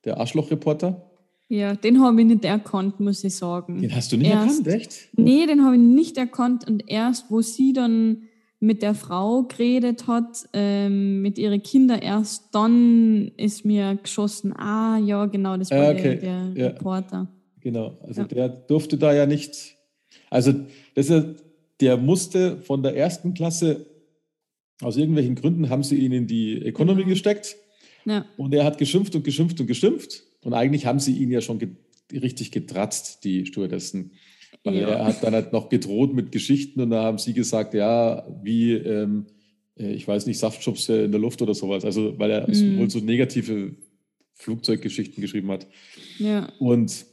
[0.06, 1.10] der Arschloch-Reporter.
[1.50, 3.82] Ja, den habe ich nicht erkannt, muss ich sagen.
[3.82, 5.10] Den hast du nicht Erst- erkannt, echt?
[5.16, 6.68] Nee, den habe ich nicht erkannt.
[6.68, 8.24] Und erst, wo sie dann
[8.60, 14.98] mit der Frau geredet hat, ähm, mit ihren Kindern, erst dann ist mir geschossen, ah
[14.98, 16.18] ja, genau, das war Ah, okay.
[16.18, 16.68] der, der Ja.
[16.70, 17.28] Reporter.
[17.60, 17.98] Genau.
[18.04, 18.28] Also Ja.
[18.28, 19.76] der durfte da ja nicht.
[20.34, 20.54] Also
[20.96, 21.26] das ist,
[21.80, 23.86] der musste von der ersten Klasse,
[24.82, 27.14] aus irgendwelchen Gründen haben sie ihn in die Economy Genau.
[27.14, 27.56] gesteckt.
[28.06, 30.24] Ja, Und er hat geschimpft und geschimpft und geschimpft.
[30.44, 31.70] Und eigentlich haben sie ihn ja schon ge
[32.12, 34.12] richtig getratzt, die Stewardessen.
[34.64, 34.90] Weil Ja.
[34.90, 38.74] er hat dann halt noch gedroht mit Geschichten und da haben sie gesagt, ja, wie,
[38.74, 39.26] ähm,
[39.78, 41.86] äh, ich weiß nicht, Saftschubs in der Luft oder sowas.
[41.86, 42.78] Also, weil er Mhm.
[42.78, 43.76] wohl so negative
[44.34, 45.68] Flugzeuggeschichten geschrieben hat.
[46.20, 47.06] ja, Und,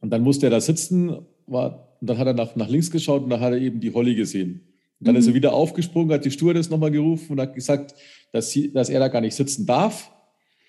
[0.00, 3.22] und dann musste er da sitzen, war, und dann hat er nach, nach links geschaut
[3.24, 4.60] und da hat er eben die Holly gesehen.
[5.00, 5.20] Und dann Mhm.
[5.20, 7.94] ist er wieder aufgesprungen, hat die Stewardess nochmal gerufen und hat gesagt,
[8.32, 10.10] dass, sie, dass er da gar nicht sitzen darf,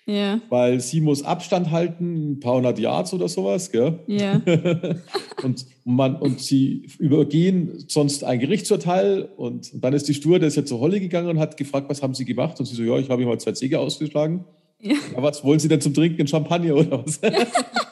[0.06, 3.98] ja, weil sie muss Abstand halten, ein paar hundert Yards oder sowas, gell?
[4.06, 4.40] ja,
[5.42, 10.68] und, man, und sie übergehen sonst ein Gerichtsurteil und, und dann ist die Stewardess jetzt
[10.68, 12.58] zur Holly gegangen und hat gefragt, was haben sie gemacht?
[12.58, 14.44] Und sie so, ja, ich habe ihm mal zwei Zäge ausgeschlagen.
[14.80, 14.94] ja.
[15.14, 16.26] Ja, was wollen Sie denn zum Trinken?
[16.26, 17.20] Champagner oder was?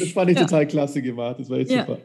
[0.00, 0.42] das fand ich Ja.
[0.44, 1.36] total klasse gemacht.
[1.38, 1.86] Das war echt Ja.
[1.86, 1.98] super.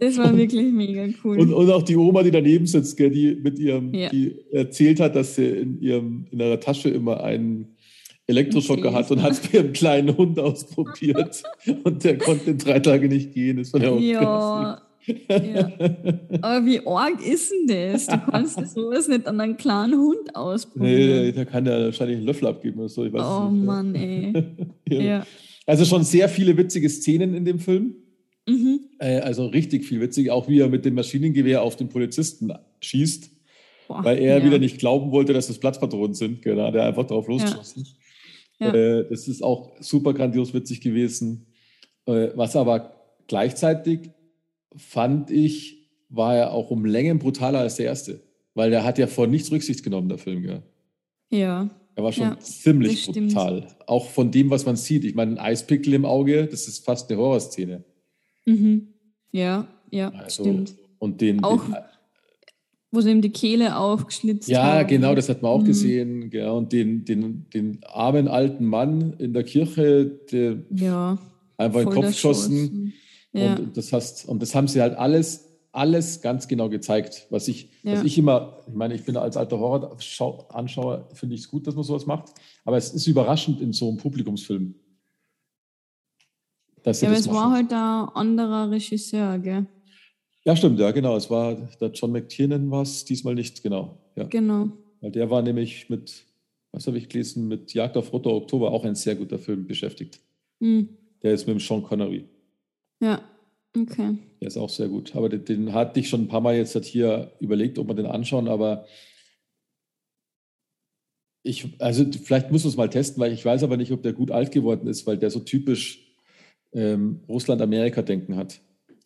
[0.00, 1.38] Das war wirklich mega cool.
[1.38, 4.08] Und, und auch die Oma, die daneben sitzt, gell, die mit ihrem, Ja.
[4.08, 7.76] die erzählt hat, dass sie in ihrem in ihrer Tasche immer einen
[8.26, 11.42] Elektroschocker hat und hat es mit ihrem kleinen Hund ausprobiert.
[11.84, 13.58] und der konnte in drei Tage nicht gehen.
[13.58, 14.82] Das war ja auch ja,
[15.28, 15.72] ja.
[16.42, 18.06] Aber wie arg ist denn das?
[18.06, 21.32] Du kannst sowas nicht an einen kleinen Hund Nee, ausprobieren.
[21.34, 23.04] da kann er wahrscheinlich einen Löffel abgeben oder so.
[23.04, 23.64] Ich weiß es oh nicht.
[23.64, 24.32] Mann, ey.
[24.88, 25.00] Ja.
[25.00, 25.26] Ja.
[25.66, 27.94] Also schon sehr viele witzige Szenen in dem Film.
[28.48, 28.80] Mhm.
[28.98, 33.30] Äh, also richtig viel witzig, auch wie er mit dem Maschinengewehr auf den Polizisten schießt,
[33.88, 34.44] Boah, weil er ja.
[34.44, 36.42] wieder nicht glauben wollte, dass das Platzpatronen sind.
[36.42, 37.86] Genau, der hat einfach drauf losgeschossen.
[38.58, 38.74] Ja.
[38.74, 41.46] Äh, das ist auch super grandios witzig gewesen.
[42.06, 42.94] Äh, was aber
[43.28, 44.10] gleichzeitig
[44.76, 48.20] fand ich, war er auch um Längen brutaler als der erste.
[48.54, 50.42] Weil der hat ja vor nichts Rücksicht genommen, der Film.
[50.42, 50.62] Gell?
[51.30, 53.28] Ja, Er war schon Ja, ziemlich stimmt.
[53.34, 53.66] brutal.
[53.86, 55.04] Auch von dem, was man sieht.
[55.04, 57.84] Ich meine, ein Eispickel im Auge, das ist fast eine Horrorszene.
[58.46, 58.88] mhm.
[59.30, 60.74] ja, ja, Also, stimmt.
[60.98, 61.74] Und den, Auch den
[62.90, 64.86] Wo sie ihm die Kehle aufgeschlitzt Ja, haben.
[64.88, 65.64] genau, das hat man auch Mhm.
[65.66, 66.30] gesehen.
[66.32, 71.18] Ja, und den, den, den armen alten Mann in der Kirche, der Ja,
[71.58, 72.94] einfach in den Kopf geschossen.
[73.34, 77.26] Ja, Und, das hast, und das haben sie halt alles, alles ganz genau gezeigt.
[77.30, 78.04] Was ich, was Ja.
[78.04, 81.84] ich immer, ich meine, ich bin als alter Horror-Anschauer, finde ich es gut, dass man
[81.84, 82.32] sowas macht.
[82.64, 84.74] Aber es ist überraschend in so einem Publikumsfilm.
[86.82, 87.54] Dass ja aber das es war machen.
[87.54, 89.66] halt ein anderer Regisseur, gell?
[90.44, 91.16] Ja, stimmt, ja, genau.
[91.16, 93.98] Es war der John McTiernan war es diesmal nicht, genau.
[94.16, 94.24] Ja.
[94.24, 94.68] Genau.
[95.00, 96.24] Weil der war nämlich mit,
[96.72, 100.20] was habe ich gelesen, mit Jagd auf Roter Oktober auch ein sehr guter Film beschäftigt.
[100.60, 100.88] Hm.
[101.22, 102.28] Der ist mit dem Sean Connery.
[103.00, 103.20] Ja,
[103.76, 104.18] okay.
[104.40, 105.14] Der ist auch sehr gut.
[105.14, 107.94] Aber den, den hatte ich schon ein paar Mal jetzt halt hier überlegt, ob wir
[107.94, 108.86] den anschauen, aber
[111.44, 114.12] ich, also vielleicht muss man es mal testen, weil ich weiß aber nicht, ob der
[114.12, 116.06] gut alt geworden ist, weil der so typisch
[116.72, 118.60] ähm, Russland-Amerika-Denken hat.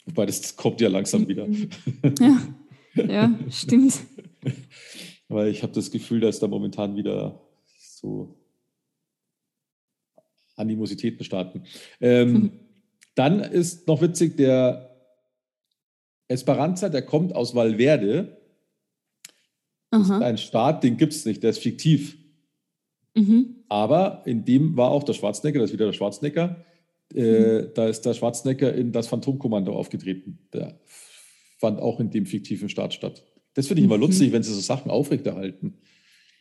[0.04, 1.46] Wobei das kommt ja langsam wieder.
[1.46, 1.70] Mhm.
[2.94, 4.00] Ja, ja stimmt.
[5.28, 7.42] Weil ich habe das Gefühl, dass da momentan wieder
[7.78, 8.34] so
[10.54, 11.64] Animositäten starten.
[12.00, 12.60] Ähm.
[13.16, 14.94] Dann ist noch witzig, der
[16.28, 18.36] Esperanza, der kommt aus Valverde.
[19.90, 20.18] Aha.
[20.18, 22.16] Ein Staat, den gibt es nicht, der ist fiktiv.
[23.14, 23.64] Mhm.
[23.68, 26.64] Aber in dem war auch der Schwarzenegger, das ist wieder der Schwarzenegger.
[27.14, 30.38] Äh, Da ist der Schwarzenegger in das Phantomkommando aufgetreten.
[30.52, 30.78] Der
[31.58, 33.24] fand auch in dem fiktiven Staat statt.
[33.54, 34.02] Das finde ich immer Mhm.
[34.02, 35.78] lustig, wenn sie so Sachen aufrechterhalten.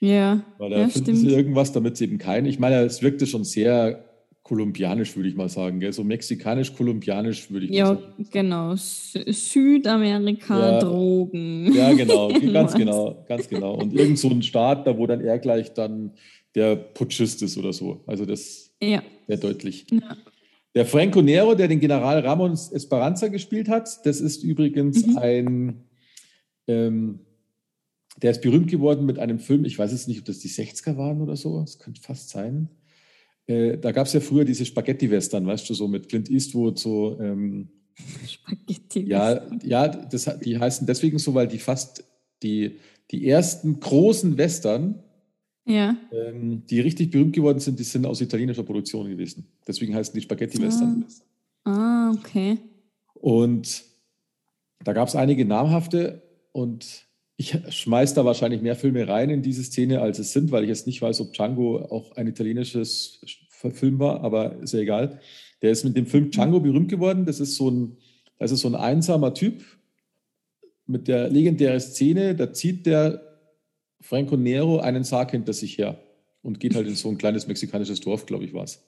[0.01, 1.37] Ja, Weil da ja finden sie stimmt.
[1.37, 2.47] irgendwas, damit sie eben keinen.
[2.47, 4.03] Ich meine, es wirkte schon sehr
[4.45, 5.79] kolumbianisch, würde ich mal sagen.
[5.79, 5.91] Gell?
[5.91, 8.27] So mexikanisch-kolumbianisch, würde ich mal Ja, sagen.
[8.31, 8.71] genau.
[8.73, 10.79] Sü- Südamerika, Ja.
[10.79, 11.73] Drogen.
[11.73, 13.73] Ja, genau, ganz genau, ganz genau.
[13.75, 16.11] Und irgend so ein Staat, da wo dann er gleich dann
[16.53, 18.03] der Putschist ist oder so.
[18.05, 19.01] Also das Ja.
[19.27, 19.87] sehr deutlich.
[19.91, 20.15] ja.
[20.75, 25.17] Der Franco Nero, der den General Ramon Esperanza gespielt hat, das ist übrigens Mhm.
[25.17, 25.83] ein,
[26.67, 27.19] ähm,
[28.21, 30.97] der ist berühmt geworden mit einem Film, ich weiß jetzt nicht, ob das die 60er
[30.97, 32.67] waren oder so, das könnte fast sein.
[33.47, 37.19] Äh, da gab es ja früher diese Spaghetti-Western, weißt du, so mit Clint Eastwood, so,
[37.19, 37.69] ähm,
[38.27, 39.01] Spaghetti.
[39.07, 42.03] ja, ja das, die heißen deswegen so, weil die fast
[42.43, 42.79] die,
[43.11, 45.03] die ersten großen Western,
[45.65, 45.95] Ja.
[46.11, 49.47] ähm, die richtig berühmt geworden sind, die sind aus italienischer Produktion gewesen.
[49.67, 51.05] Deswegen heißen die Spaghetti-Western.
[51.63, 52.57] Ah, okay.
[53.13, 53.83] Und
[54.83, 57.04] da gab es einige namhafte und
[57.37, 60.69] ich schmeiß da wahrscheinlich mehr Filme rein in diese Szene, als es sind, weil ich
[60.69, 63.19] jetzt nicht weiß, ob Django auch ein italienisches
[63.49, 65.19] Film war, aber ist ja egal.
[65.61, 67.25] Der ist mit dem Film Django berühmt geworden.
[67.25, 67.97] Das ist so ein,
[68.37, 69.63] das ist so ein einsamer Typ
[70.87, 73.21] mit der legendären Szene, da zieht der
[74.01, 75.99] Franco Nero einen Sarg hinter sich her
[76.43, 78.85] und geht halt in so ein kleines mexikanisches Dorf, glaube ich, war es.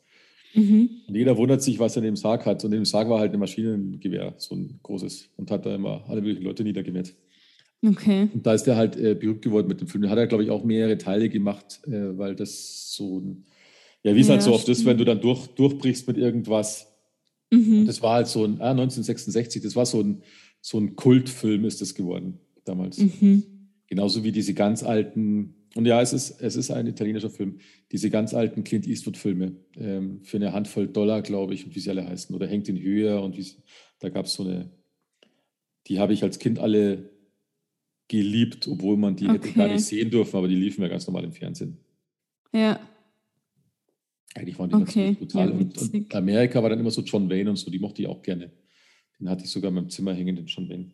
[0.54, 0.90] Mhm.
[1.08, 2.64] Und jeder wundert sich, was er in dem Sarg hat.
[2.64, 5.30] Und in dem Sarg war halt ein Maschinengewehr, so ein großes.
[5.38, 7.16] Und hat da immer alle möglichen Leute niedergewehrt.
[7.86, 8.30] Okay.
[8.34, 10.04] Und da ist er halt äh, berühmt geworden mit dem Film.
[10.04, 13.46] Da hat er, glaube ich, auch mehrere Teile gemacht, äh, weil das so ein,
[14.04, 16.88] ja, wie es halt Ja, so oft ist, wenn du dann durch, durchbrichst mit irgendwas.
[17.52, 17.86] Mhm.
[17.86, 20.24] Das war halt so ein, ah, 1966, das war so ein,
[20.62, 22.98] so ein Kultfilm ist das geworden damals.
[22.98, 23.44] Mhm.
[23.88, 27.60] Genauso wie diese ganz alten, und ja, es ist, es ist ein italienischer Film,
[27.92, 31.90] diese ganz alten Clint Eastwood-Filme ähm, für eine Handvoll Dollar, glaube ich, und wie sie
[31.90, 32.36] alle heißen.
[32.36, 33.46] Oder Hängt in Höhe und wie
[34.00, 34.70] da gab es so eine,
[35.88, 37.10] die habe ich als Kind alle
[38.08, 39.58] geliebt, obwohl man die hätte Okay.
[39.58, 41.78] gar nicht sehen dürfen, aber die liefen ja ganz normal im Fernsehen.
[42.54, 42.80] Ja.
[44.36, 45.50] Eigentlich waren die Okay, ziemlich brutal.
[45.50, 46.16] ja, und, und.
[46.16, 48.52] Amerika war dann immer so John Wayne und so, die mochte ich auch gerne.
[49.20, 50.92] Den hatte ich sogar in meinem Zimmer hängen, den John Wayne.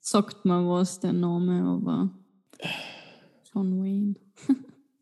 [0.00, 2.10] Sagt mal was, der Name, aber
[3.52, 4.14] John Wayne.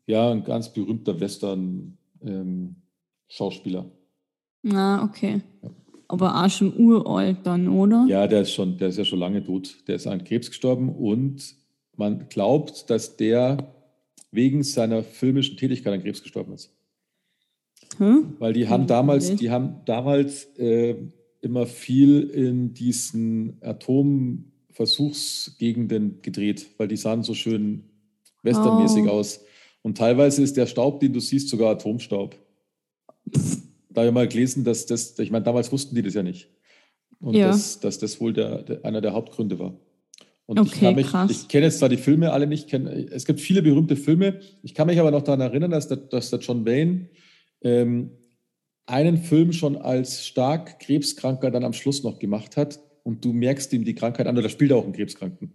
[0.07, 3.89] Ja, ein ganz berühmter Western-Schauspieler.
[4.71, 5.41] Ah, okay.
[6.07, 8.05] Aber auch schon uralt dann, oder?
[8.07, 9.75] Ja, der ist schon, der ist ja schon lange tot.
[9.87, 11.55] Der ist an Krebs gestorben und
[11.97, 13.71] man glaubt, dass der
[14.31, 16.71] wegen seiner filmischen Tätigkeit an Krebs gestorben ist.
[17.97, 18.11] Hä?
[18.39, 20.95] Weil die haben Hm, damals, die haben damals äh,
[21.41, 27.83] immer viel in diesen Atomversuchsgegenden gedreht, weil die sahen so schön
[28.43, 29.09] westernmäßig Oh.
[29.11, 29.41] aus.
[29.81, 32.35] Und teilweise ist der Staub, den du siehst, sogar Atomstaub.
[33.95, 36.49] Da habe ich mal gelesen, dass das, ich meine, damals wussten die das ja nicht.
[37.19, 37.47] Und Ja.
[37.47, 39.79] dass, dass das wohl der, der, einer der Hauptgründe war.
[40.45, 41.31] Und ich, Okay, kann mich, krass.
[41.31, 44.39] ich kenne jetzt zwar die Filme alle nicht, kenn, es gibt viele berühmte Filme.
[44.61, 47.09] Ich kann mich aber noch daran erinnern, dass der, dass der John Wayne
[47.63, 48.11] ähm,
[48.85, 52.79] einen Film schon als stark Krebskranker dann am Schluss noch gemacht hat.
[53.03, 55.53] Und du merkst ihm die Krankheit an, oder spielt er auch einen Krebskranken.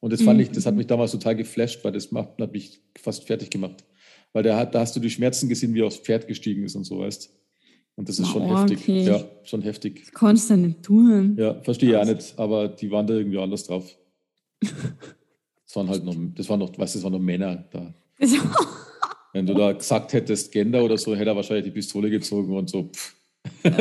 [0.00, 0.42] Und das fand Mhm.
[0.44, 3.84] ich, das hat mich damals total geflasht, weil das macht, hat mich fast fertig gemacht.
[4.32, 6.84] Weil hat, da hast du die Schmerzen gesehen, wie er aufs Pferd gestiegen ist und
[6.84, 7.30] so, weißt
[7.96, 8.78] Und das ist schon Oh, heftig.
[8.80, 9.04] okay.
[9.04, 10.00] Ja, schon heftig.
[10.04, 11.34] Das kannst du nicht tun.
[11.38, 12.14] Ja, verstehe ich auch Krass.
[12.14, 13.90] nicht, aber die waren da irgendwie anders drauf.
[15.68, 17.92] Das waren halt noch, das waren noch, weißt du, das waren noch Männer da.
[19.32, 22.70] Wenn du da gesagt hättest, Gender oder so, hätte er wahrscheinlich die Pistole gezogen und
[22.70, 22.84] so.
[22.84, 23.16] Pff.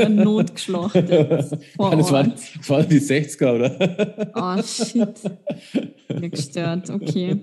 [0.10, 1.64] Notgeschlachtet.
[1.76, 4.32] Vor das, waren, das waren die 60er, oder?
[4.36, 6.20] Oh, shit.
[6.20, 7.40] Mir gestört, okay.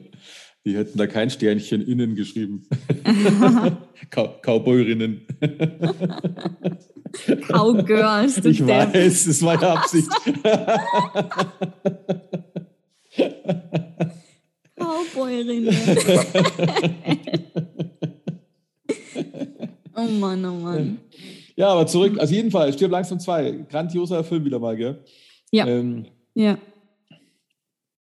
[0.64, 2.62] Die hätten da kein Sternchen innen geschrieben.
[4.10, 5.26] Cow Cowboyrinnen.
[7.48, 10.08] Cowgirls, Ich weiß, das war ja Absicht.
[14.76, 15.74] Cowboyrinnen.
[19.96, 20.98] oh Mann, oh Mann.
[21.56, 23.50] ja, aber zurück, also jeden Fall, Stirb langsam zwei.
[23.68, 25.04] Grandioser Film wieder mal, gell?
[25.50, 26.56] Ja, Ähm, ja.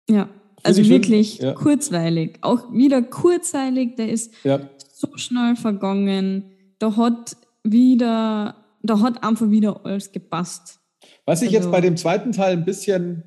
[0.09, 0.29] Ja,
[0.67, 1.53] also ich schon- wirklich ja.
[1.53, 2.37] kurzweilig.
[2.41, 6.51] Auch wieder kurzweilig, der ist ja, so schnell vergangen.
[6.79, 10.79] Da hat wieder, da hat einfach wieder alles gepasst.
[11.25, 13.23] Was ich jetzt Also- bei dem zweiten Teil ein bisschen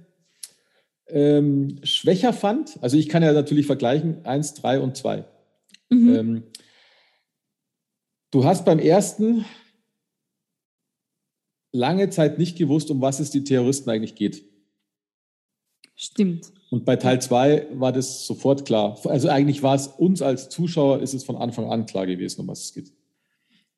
[1.09, 5.24] ähm, schwächer fand, also ich kann ja natürlich vergleichen, eins, drei und zwei.
[5.88, 6.14] Mhm.
[6.14, 6.43] Ähm,
[8.30, 9.45] du hast beim ersten
[11.72, 14.45] lange Zeit nicht gewusst, um was es die Terroristen eigentlich geht.
[15.97, 16.53] Stimmt.
[16.70, 18.98] Und bei Teil 2 war das sofort klar.
[19.04, 22.48] Also eigentlich war es uns als Zuschauer, ist es von Anfang an klar gewesen, um
[22.48, 22.92] was es geht.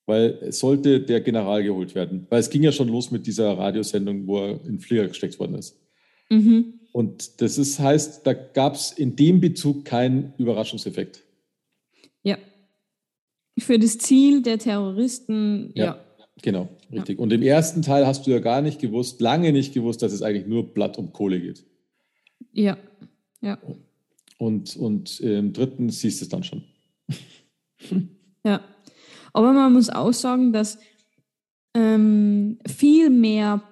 [0.04, 2.26] Weil es sollte der General geholt werden.
[2.28, 5.38] Weil es ging ja schon los mit dieser Radiosendung, wo er in den Flieger gesteckt
[5.40, 5.80] worden ist.
[6.28, 6.80] Mhm.
[6.92, 11.24] Und das ist, heißt, da gab es in dem Bezug keinen Überraschungseffekt.
[12.22, 12.36] Ja.
[13.58, 15.84] Für das Ziel der Terroristen, Ja.
[15.84, 16.04] ja.
[16.42, 17.18] Genau, richtig.
[17.18, 20.22] Und im ersten Teil hast du ja gar nicht gewusst, lange nicht gewusst, dass es
[20.22, 21.64] eigentlich nur Blatt um Kohle geht.
[22.52, 22.76] Ja.
[23.40, 23.58] Ja.
[24.38, 26.62] Und, und im dritten siehst du es dann schon.
[28.44, 28.60] Ja.
[29.32, 30.78] Aber man muss auch sagen, dass
[31.74, 33.62] ähm, viel mehr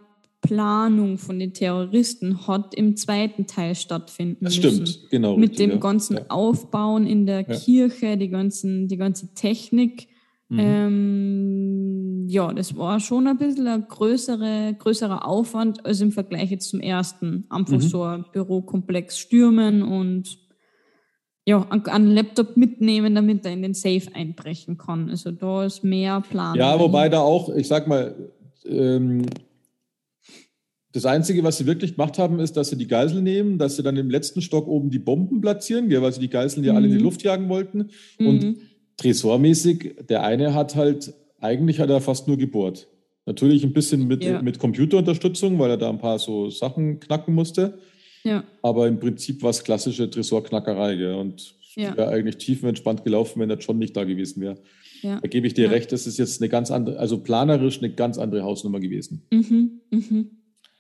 [0.43, 4.87] Planung von den Terroristen hat im zweiten Teil stattfinden Das müssen.
[4.87, 5.37] stimmt, genau.
[5.37, 5.77] Mit richtig, dem ja.
[5.79, 6.25] ganzen Ja.
[6.29, 7.57] Aufbauen in der Ja.
[7.57, 10.09] Kirche, die, ganzen, die ganze Technik.
[10.49, 10.59] Mhm.
[10.61, 11.60] Ähm,
[12.31, 16.81] ja, das war schon ein bisschen ein größere, größerer Aufwand als im Vergleich jetzt zum
[16.81, 17.45] ersten.
[17.51, 17.81] Einfach Mhm.
[17.81, 20.39] so ein Bürokomplex stürmen und
[21.47, 25.11] ja, einen- Laptop mitnehmen, damit er in den Safe einbrechen kann.
[25.11, 26.57] Also da ist mehr Plan.
[26.57, 28.15] Ja, wobei da auch, ich sag mal,
[28.65, 29.23] ähm,
[30.93, 33.83] das Einzige, was sie wirklich gemacht haben, ist, dass sie die Geisel nehmen, dass sie
[33.83, 36.93] dann im letzten Stock oben die Bomben platzieren, weil sie die Geiseln ja alle in
[36.93, 37.05] die Mhm.
[37.05, 37.91] Luft jagen wollten.
[38.19, 38.27] Mhm.
[38.27, 38.57] Und
[38.97, 42.89] tresormäßig, der eine hat halt, eigentlich hat er fast nur gebohrt.
[43.27, 44.41] Natürlich ein bisschen mit, Ja.
[44.43, 47.79] mit Computerunterstützung, weil er da ein paar so Sachen knacken musste.
[48.25, 50.97] ja, Aber im Prinzip war es klassische Tresorknackerei.
[50.97, 51.15] Gell?
[51.15, 51.97] Und Ja.
[51.97, 54.57] wäre eigentlich tiefenentspannt gelaufen, wenn der John nicht da gewesen wäre.
[55.03, 55.19] ja.
[55.21, 55.71] Da gebe ich dir Ja.
[55.71, 59.23] recht, das ist jetzt eine ganz andere, also planerisch eine ganz andere Hausnummer gewesen.
[59.31, 59.81] Mhm.
[59.91, 60.31] Mhm.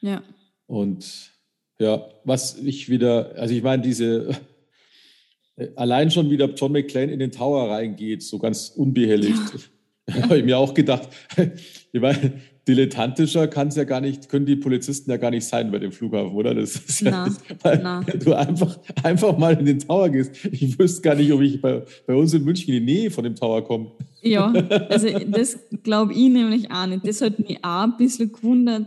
[0.02, 0.22] Ja.
[0.66, 1.30] Und
[1.78, 4.28] ja, was ich wieder, also ich meine, diese,
[5.56, 9.70] äh, allein schon wieder John McClane in den Tower reingeht, so ganz unbehelligt,
[10.22, 11.08] habe ich mir auch gedacht,
[11.92, 12.32] ich meine,
[12.68, 15.92] dilettantischer kann es ja gar nicht, können die Polizisten ja gar nicht sein bei dem
[15.92, 16.54] Flughafen, oder?
[16.54, 18.00] Das ist ja, Na, weil na.
[18.02, 20.44] du einfach, einfach mal in den Tower gehst.
[20.50, 23.24] Ich wüsste gar nicht, ob ich bei, bei uns in München in die Nähe von
[23.24, 23.92] dem Tower komme.
[24.22, 24.52] Ja,
[24.88, 27.06] also das glaube ich nämlich auch nicht.
[27.06, 28.86] Das hat mich auch ein bisschen gewundert,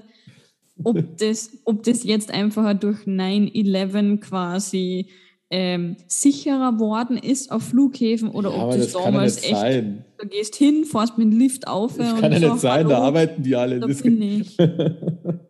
[0.84, 5.07] ob das, ob das jetzt einfach durch 9-11 quasi
[5.55, 9.55] ähm, sicherer worden ist auf Flughäfen oder Ja, ob das, das ja damals nicht echt,
[9.61, 10.05] sein.
[10.17, 12.89] du gehst hin, fährst mit dem Lift auf Das und kann ja so, nicht sein,
[12.89, 13.79] da arbeiten die alle.
[13.79, 14.57] da Das- bin ich.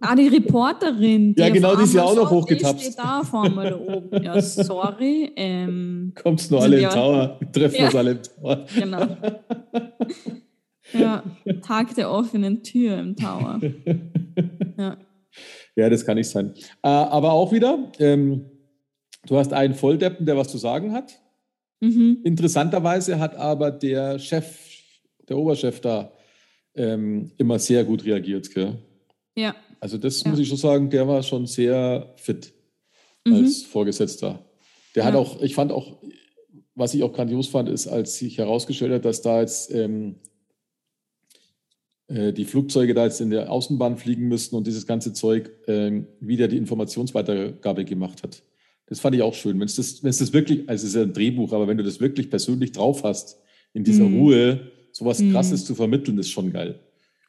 [0.02, 1.34] Ah, die Reporterin.
[1.38, 2.86] Ja, auf genau, die ist ja auch noch sagt, hochgetapst.
[2.86, 4.24] Ich stehe da vorne da oben.
[4.24, 5.32] Ja, sorry.
[5.38, 6.90] Ähm, Kommt's nur alle im ja.
[6.90, 7.86] Tower, treffen Ja.
[7.86, 8.66] uns alle im Tower.
[8.78, 9.08] Genau.
[10.92, 11.24] Ja,
[11.66, 13.60] Tag der offenen Tür im Tower.
[14.78, 14.98] Ja.
[15.76, 16.54] Ja, das kann nicht sein.
[16.84, 18.46] Äh, aber auch wieder, ähm,
[19.28, 21.20] du hast einen Volldeppen, der was zu sagen hat.
[21.82, 22.20] Mhm.
[22.24, 24.58] Interessanterweise hat aber der Chef,
[25.28, 26.12] der Oberchef da,
[26.76, 28.52] ähm, immer sehr gut reagiert.
[28.54, 28.78] Gell?
[29.38, 29.56] Ja.
[29.80, 30.30] Also das Ja.
[30.32, 32.54] muss ich schon sagen, der war schon sehr fit
[33.26, 33.34] Mhm.
[33.36, 34.40] als Vorgesetzter.
[34.96, 35.20] Der hat Ja.
[35.20, 35.98] auch, ich fand auch,
[36.76, 40.16] was ich auch grandios fand, ist, als sich herausgestellt hat, dass da jetzt ähm,
[42.08, 46.08] äh, die Flugzeuge da jetzt in der Außenbahn fliegen müssten und dieses ganze Zeug ähm,
[46.20, 48.44] wieder die Informationsweitergabe gemacht hat.
[48.94, 49.60] Das fand ich auch schön.
[49.60, 51.78] Wenn es das, wenn es das wirklich, also es ist ja ein Drehbuch, aber wenn
[51.78, 53.40] du das wirklich persönlich drauf hast,
[53.74, 54.14] in dieser Mhm.
[54.20, 54.60] Ruhe,
[54.92, 55.32] sowas Mhm.
[55.32, 56.80] Krasses zu vermitteln, ist schon geil.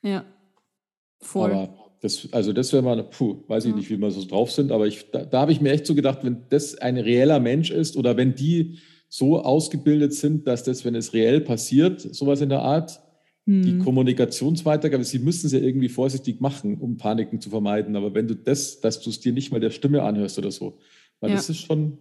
[0.03, 0.27] Ja.
[1.23, 1.51] Voll.
[1.53, 3.77] Aber das, also das wäre mal, puh, weiß ich Ja.
[3.77, 5.95] nicht, wie wir so drauf sind, aber ich, da, da habe ich mir echt so
[5.95, 8.77] gedacht, wenn das ein reeller Mensch ist oder wenn die
[9.09, 13.01] so ausgebildet sind, dass das, wenn es reell passiert, sowas in der Art,
[13.47, 13.79] die Hm.
[13.79, 17.95] Kommunikationsweitergabe, sie müssen es ja irgendwie vorsichtig machen, um Paniken zu vermeiden.
[17.97, 20.79] Aber wenn du das, dass du es dir nicht mal der Stimme anhörst oder so,
[21.25, 21.37] weil Ja.
[21.37, 21.99] das ist schon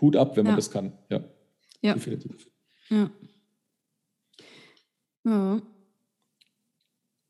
[0.00, 0.56] Hut ab, wenn man Ja.
[0.56, 0.92] das kann.
[1.10, 1.22] Ja,
[1.82, 1.92] Ja.
[1.94, 2.48] definitiv.
[2.88, 3.10] Ja.
[5.24, 5.62] Ja.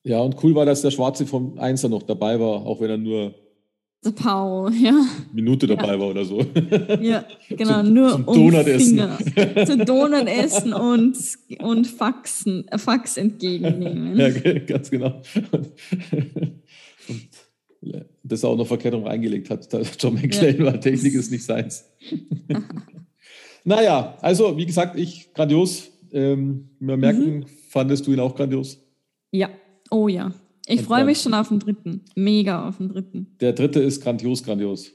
[0.05, 2.97] Ja, und cool war, dass der Schwarze vom Einser noch dabei war, auch wenn er
[2.97, 3.35] nur
[4.05, 4.91] Der Paul, ja.
[4.91, 5.77] eine Minute Ja.
[5.77, 6.39] dabei war oder so.
[7.01, 7.83] Ja, genau.
[7.85, 8.99] Zum- nur zum um Donut essen.
[8.99, 9.67] Finger.
[9.67, 11.17] Zu Donut essen und,
[11.61, 14.17] und Faxen, äh, Fax entgegennehmen.
[14.19, 14.31] Ja,
[14.67, 15.21] ganz genau.
[15.53, 15.71] Und,
[17.09, 17.29] und
[18.25, 19.73] das auch noch verkehrt rum reingelegt hat.
[19.73, 21.85] Da John McClane war, Technik ist nicht seins.
[23.65, 25.89] naja, also wie gesagt, ich grandios.
[26.13, 27.47] Ähm, wir merken, Mhm.
[27.71, 28.79] fandest du ihn auch grandios?
[29.31, 29.49] Ja.
[29.91, 30.33] Oh ja.
[30.67, 32.03] Ich Und freue mich schon auf den dritten.
[32.15, 33.35] Mega auf den dritten.
[33.41, 34.93] Der dritte ist grandios, grandios.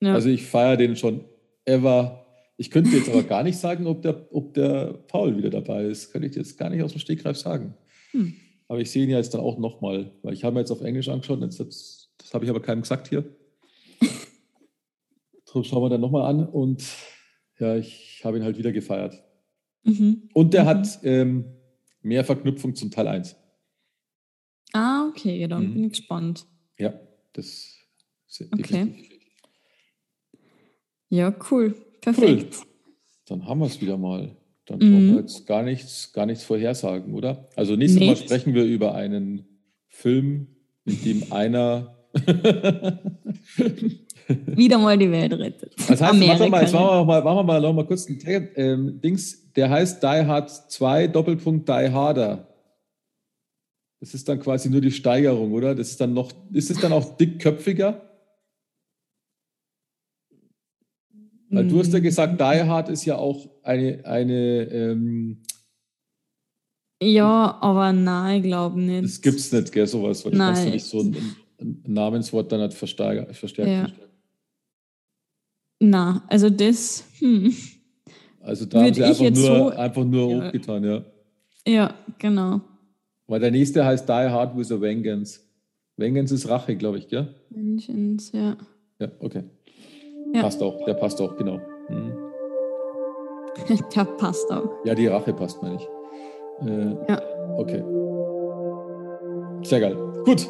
[0.00, 0.14] Ja.
[0.14, 1.24] Also ich feiere den schon
[1.64, 2.24] ever.
[2.56, 6.12] Ich könnte jetzt aber gar nicht sagen, ob der, ob der Paul wieder dabei ist.
[6.12, 7.74] Könnte ich jetzt gar nicht aus dem Stegreif sagen.
[8.12, 8.34] Hm.
[8.68, 10.80] Aber ich sehe ihn ja jetzt dann auch nochmal, weil ich habe mir jetzt auf
[10.82, 11.40] Englisch angeschaut.
[11.42, 13.24] Jetzt, das, habe ich aber keinem gesagt hier.
[15.46, 16.46] Darum schauen wir dann nochmal an.
[16.48, 16.84] Und
[17.58, 19.22] ja, ich habe ihn halt wieder gefeiert.
[19.84, 20.28] Mhm.
[20.32, 20.68] Und der Mhm.
[20.68, 21.44] hat ähm,
[22.02, 23.36] mehr Verknüpfung zum Teil 1.
[24.72, 25.74] Ah, okay, ja, dann Mhm.
[25.74, 26.46] bin ich gespannt.
[26.78, 26.98] Ja,
[27.34, 27.46] das
[28.26, 28.56] ist Okay.
[28.62, 29.10] definitiv.
[31.10, 31.74] Ja, cool.
[32.00, 32.62] Perfekt.
[33.26, 34.36] Dann haben wir es wieder mal.
[34.66, 34.80] Dann Mhm.
[34.90, 37.48] brauchen wir jetzt gar nichts, gar nichts vorhersagen, oder?
[37.54, 38.06] Also nächstes Nee.
[38.08, 39.46] Mal sprechen wir über einen
[39.88, 40.48] Film,
[40.86, 41.90] in dem einer.
[44.28, 45.74] Wieder mal die Welt rettet.
[45.76, 48.06] Das heißt, warte mal, jetzt Amerika machen wir mal, machen wir mal noch mal kurz
[48.06, 52.48] einen Tag, ähm, Dings, der heißt Die Hard 2 Doppelpunkt Die Harder.
[54.00, 55.74] Das ist dann quasi nur die Steigerung, oder?
[55.74, 58.00] Das ist dann noch, ist es dann auch dickköpfiger?
[61.50, 65.42] Weil du hast ja gesagt, Die Hard ist ja auch eine, eine ähm,
[67.02, 69.04] Ja, aber nein, ich glaube nicht.
[69.04, 70.64] Das gibt es nicht, gell, sowas, weil Nein.
[70.64, 71.16] ja nicht so ein
[71.86, 73.32] Namenswort dann nicht verstärken.
[73.34, 73.72] verstärken.
[73.72, 73.86] Ja.
[75.80, 77.54] Na, also das, hm.
[78.40, 80.46] Also da haben Würd sie einfach nur, so- einfach nur Ja.
[80.46, 81.02] hochgetan, ja.
[81.66, 82.60] Ja, genau.
[83.26, 85.40] Weil der nächste heißt Die Hard with a Vengeance.
[85.96, 87.34] Vengeance ist Rache, glaube ich, gell?
[87.50, 88.56] Menschens, ja.
[88.98, 89.44] Ja, okay.
[90.34, 90.42] Ja.
[90.42, 91.58] Passt auch, der passt auch, genau.
[91.88, 92.12] Mhm.
[93.94, 94.68] Der passt auch.
[94.84, 95.88] Ja, die Rache passt, meine ich.
[96.66, 97.22] Äh, Ja.
[97.56, 97.82] Okay.
[99.62, 99.96] Sehr geil.
[100.24, 100.48] Gut.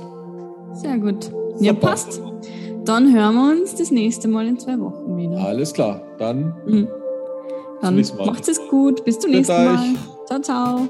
[0.75, 1.31] Sehr gut.
[1.61, 1.87] Ja, Super.
[1.89, 2.21] passt.
[2.85, 5.39] Dann hören wir uns das nächste Mal in zwei Wochen wieder.
[5.39, 6.03] Alles klar.
[6.19, 6.89] Dann Mhm.
[7.81, 9.05] Dann macht es gut.
[9.05, 9.75] Bis zum nächsten Mal.
[9.75, 10.27] euch.
[10.27, 10.89] Ciao, ciao.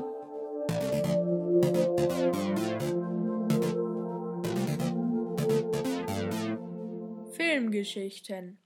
[7.33, 8.59] Filmgeschichten